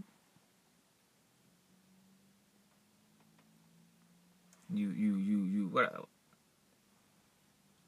You 4.70 4.90
you 4.90 5.16
you 5.16 5.38
you 5.46 5.68
what 5.68 6.06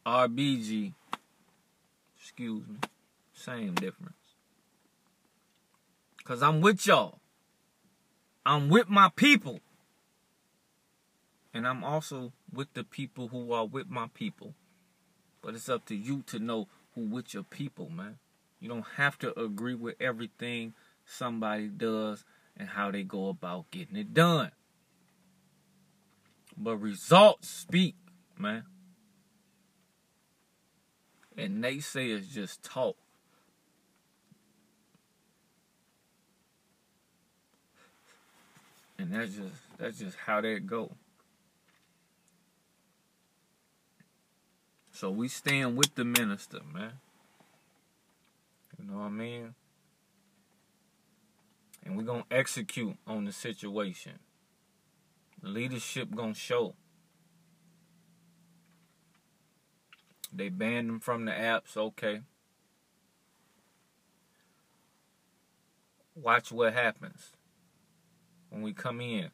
RBG. 0.05 0.93
Excuse 2.35 2.67
me. 2.67 2.75
Same 3.31 3.75
difference. 3.75 4.17
Cause 6.25 6.43
I'm 6.43 6.59
with 6.59 6.85
y'all. 6.85 7.19
I'm 8.45 8.67
with 8.67 8.89
my 8.89 9.09
people. 9.15 9.61
And 11.53 11.65
I'm 11.65 11.81
also 11.81 12.33
with 12.51 12.73
the 12.73 12.83
people 12.83 13.29
who 13.29 13.53
are 13.53 13.65
with 13.65 13.89
my 13.89 14.07
people. 14.13 14.53
But 15.41 15.55
it's 15.55 15.69
up 15.69 15.85
to 15.85 15.95
you 15.95 16.23
to 16.23 16.39
know 16.39 16.67
who 16.93 17.03
with 17.03 17.33
your 17.33 17.43
people, 17.43 17.89
man. 17.89 18.17
You 18.59 18.67
don't 18.67 18.85
have 18.97 19.17
to 19.19 19.39
agree 19.39 19.75
with 19.75 19.95
everything 20.01 20.73
somebody 21.05 21.69
does 21.69 22.25
and 22.57 22.67
how 22.67 22.91
they 22.91 23.03
go 23.03 23.29
about 23.29 23.71
getting 23.71 23.95
it 23.95 24.13
done. 24.13 24.51
But 26.57 26.77
results 26.77 27.47
speak, 27.47 27.95
man. 28.37 28.65
And 31.37 31.63
naysayers 31.63 32.29
just 32.29 32.63
talk. 32.63 32.95
And 38.97 39.13
that's 39.13 39.33
just 39.33 39.77
that's 39.77 39.99
just 39.99 40.17
how 40.25 40.41
that 40.41 40.65
go. 40.65 40.91
So 44.93 45.11
we 45.11 45.27
stand 45.27 45.75
with 45.75 45.93
the 45.95 46.05
minister, 46.05 46.61
man. 46.73 46.93
You 48.79 48.89
know 48.89 48.99
what 48.99 49.05
I 49.05 49.09
mean? 49.09 49.53
And 51.83 51.97
we're 51.97 52.03
gonna 52.03 52.23
execute 52.31 52.95
on 53.05 53.25
the 53.25 53.33
situation. 53.33 54.13
Leadership 55.41 56.15
gonna 56.15 56.33
show. 56.33 56.75
They 60.35 60.49
banned 60.49 60.89
them 60.89 60.99
from 60.99 61.23
the 61.23 61.31
apps, 61.31 61.77
okay. 61.77 62.21
Watch 66.13 66.51
what 66.51 66.73
happens 66.73 67.31
when 68.49 68.61
we 68.61 68.73
come 68.73 68.99
in. 68.99 69.29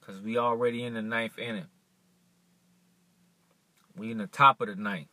Cause 0.00 0.20
we 0.20 0.38
already 0.38 0.84
in 0.84 0.94
the 0.94 1.02
ninth 1.02 1.36
inning. 1.36 1.66
We 3.96 4.12
in 4.12 4.18
the 4.18 4.28
top 4.28 4.60
of 4.60 4.68
the 4.68 4.76
ninth. 4.76 5.08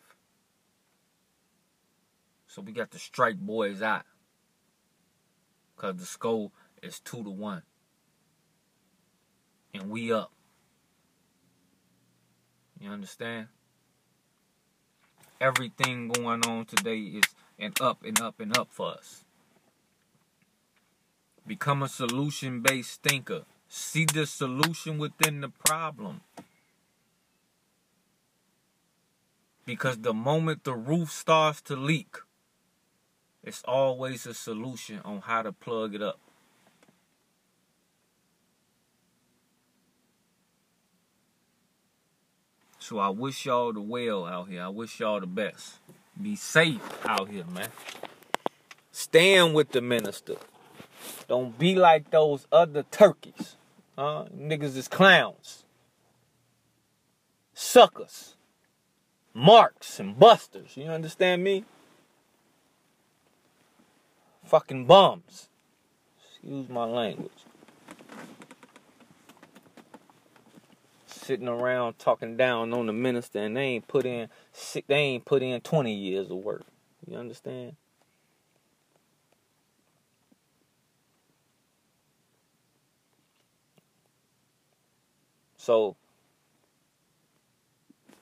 So 2.45 2.61
we 2.61 2.71
got 2.73 2.91
to 2.91 2.99
strike 2.99 3.37
boys 3.37 3.81
out. 3.81 4.05
Cause 5.77 5.95
the 5.97 6.05
score 6.05 6.51
is 6.83 6.99
two 6.99 7.23
to 7.23 7.29
one. 7.29 7.63
And 9.73 9.89
we 9.89 10.11
up. 10.11 10.31
You 12.79 12.91
understand? 12.91 13.47
Everything 15.39 16.07
going 16.07 16.43
on 16.45 16.65
today 16.65 16.97
is 16.97 17.23
an 17.59 17.73
up 17.79 18.03
and 18.03 18.19
up 18.19 18.39
and 18.39 18.57
up 18.57 18.69
for 18.71 18.93
us. 18.93 19.23
Become 21.45 21.83
a 21.83 21.89
solution 21.89 22.61
based 22.61 23.03
thinker. 23.03 23.43
See 23.67 24.05
the 24.05 24.25
solution 24.25 24.97
within 24.97 25.41
the 25.41 25.49
problem. 25.49 26.21
Because 29.65 29.99
the 29.99 30.13
moment 30.13 30.63
the 30.63 30.73
roof 30.73 31.11
starts 31.11 31.61
to 31.63 31.75
leak, 31.75 32.17
it's 33.43 33.63
always 33.65 34.25
a 34.25 34.33
solution 34.33 35.01
on 35.05 35.21
how 35.21 35.43
to 35.43 35.51
plug 35.51 35.93
it 35.93 36.01
up. 36.01 36.19
So 42.87 42.99
I 42.99 43.09
wish 43.09 43.45
y'all 43.45 43.73
the 43.73 43.81
well 43.81 44.25
out 44.25 44.47
here. 44.47 44.61
I 44.61 44.69
wish 44.69 45.01
y'all 45.01 45.19
the 45.19 45.27
best. 45.27 45.79
Be 46.21 46.37
safe 46.37 46.79
out 47.05 47.27
here, 47.27 47.43
man. 47.53 47.67
Stand 48.93 49.53
with 49.53 49.73
the 49.73 49.81
minister. 49.81 50.35
Don't 51.27 51.59
be 51.59 51.75
like 51.75 52.11
those 52.11 52.47
other 52.49 52.83
turkeys. 52.83 53.57
Huh? 53.97 54.27
Niggas 54.33 54.77
is 54.77 54.87
clowns. 54.87 55.65
Suckers. 57.53 58.37
Marks 59.33 59.99
and 59.99 60.17
busters. 60.17 60.77
You 60.77 60.85
understand 60.85 61.43
me? 61.43 61.65
Fucking 64.45 64.85
bums. 64.85 65.49
Excuse 66.21 66.69
my 66.69 66.85
language. 66.85 67.46
Sitting 71.27 71.49
around 71.49 71.99
talking 71.99 72.37
down 72.37 72.73
on 72.73 72.85
the 72.85 72.93
minister 72.93 73.39
and 73.39 73.57
they 73.57 73.63
ain't 73.63 73.85
put 73.89 74.05
in 74.05 74.29
they 74.87 74.95
ain't 74.95 75.25
put 75.25 75.43
in 75.43 75.59
20 75.59 75.93
years 75.93 76.31
of 76.31 76.37
work. 76.37 76.63
You 77.05 77.17
understand? 77.17 77.75
So, 85.57 85.97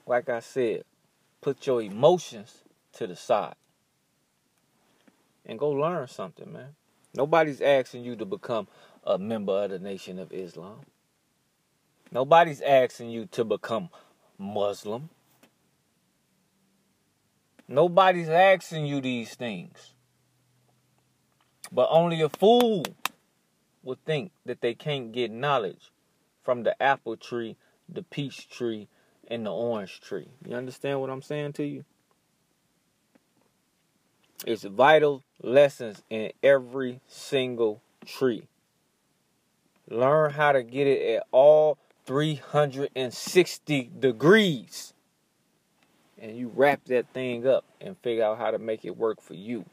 like 0.08 0.28
I 0.28 0.40
said, 0.40 0.84
put 1.42 1.68
your 1.68 1.84
emotions 1.84 2.64
to 2.94 3.06
the 3.06 3.16
side 3.16 3.54
and 5.46 5.60
go 5.60 5.70
learn 5.70 6.08
something, 6.08 6.52
man. 6.52 6.76
Nobody's 7.14 7.62
asking 7.62 8.04
you 8.04 8.16
to 8.16 8.26
become 8.26 8.68
a 9.04 9.20
member 9.20 9.66
of 9.66 9.70
the 9.70 9.78
Nation 9.78 10.18
of 10.18 10.34
Islam. 10.34 10.80
Nobody's 12.16 12.62
asking 12.62 13.10
you 13.10 13.26
to 13.34 13.44
become 13.44 13.90
Muslim. 14.38 15.10
Nobody's 17.68 18.30
asking 18.30 18.86
you 18.86 19.02
these 19.02 19.36
things. 19.36 19.92
But 21.74 21.90
only 21.92 22.22
a 22.22 22.30
fool 22.30 22.86
would 23.84 24.02
think 24.06 24.32
that 24.46 24.62
they 24.62 24.74
can't 24.74 25.12
get 25.12 25.30
knowledge 25.30 25.92
from 26.42 26.64
the 26.64 26.82
apple 26.82 27.18
tree, 27.18 27.58
the 27.90 28.04
peach 28.04 28.48
tree, 28.48 28.88
and 29.28 29.46
the 29.46 29.52
orange 29.52 30.00
tree. 30.00 30.30
You 30.48 30.56
understand 30.56 31.02
what 31.02 31.10
I'm 31.10 31.22
saying 31.22 31.52
to 31.54 31.66
you? 31.66 31.84
It's 34.48 34.64
vital 34.64 35.22
lessons 35.44 36.02
in 36.10 36.32
every 36.42 37.02
single 37.10 37.82
tree. 38.06 38.48
Learn 39.90 40.32
how 40.32 40.54
to 40.54 40.64
get 40.64 40.88
it 40.88 41.18
at 41.18 41.28
all 41.34 41.78
360 42.06 43.92
degrees. 44.00 44.94
And 46.22 46.38
you 46.38 46.52
wrap 46.56 46.86
that 46.86 47.10
thing 47.14 47.48
up 47.48 47.66
and 47.82 47.98
figure 47.98 48.24
out 48.24 48.38
how 48.38 48.52
to 48.52 48.60
make 48.60 48.86
it 48.86 48.96
work 48.98 49.22
for 49.22 49.34
you. 49.34 49.66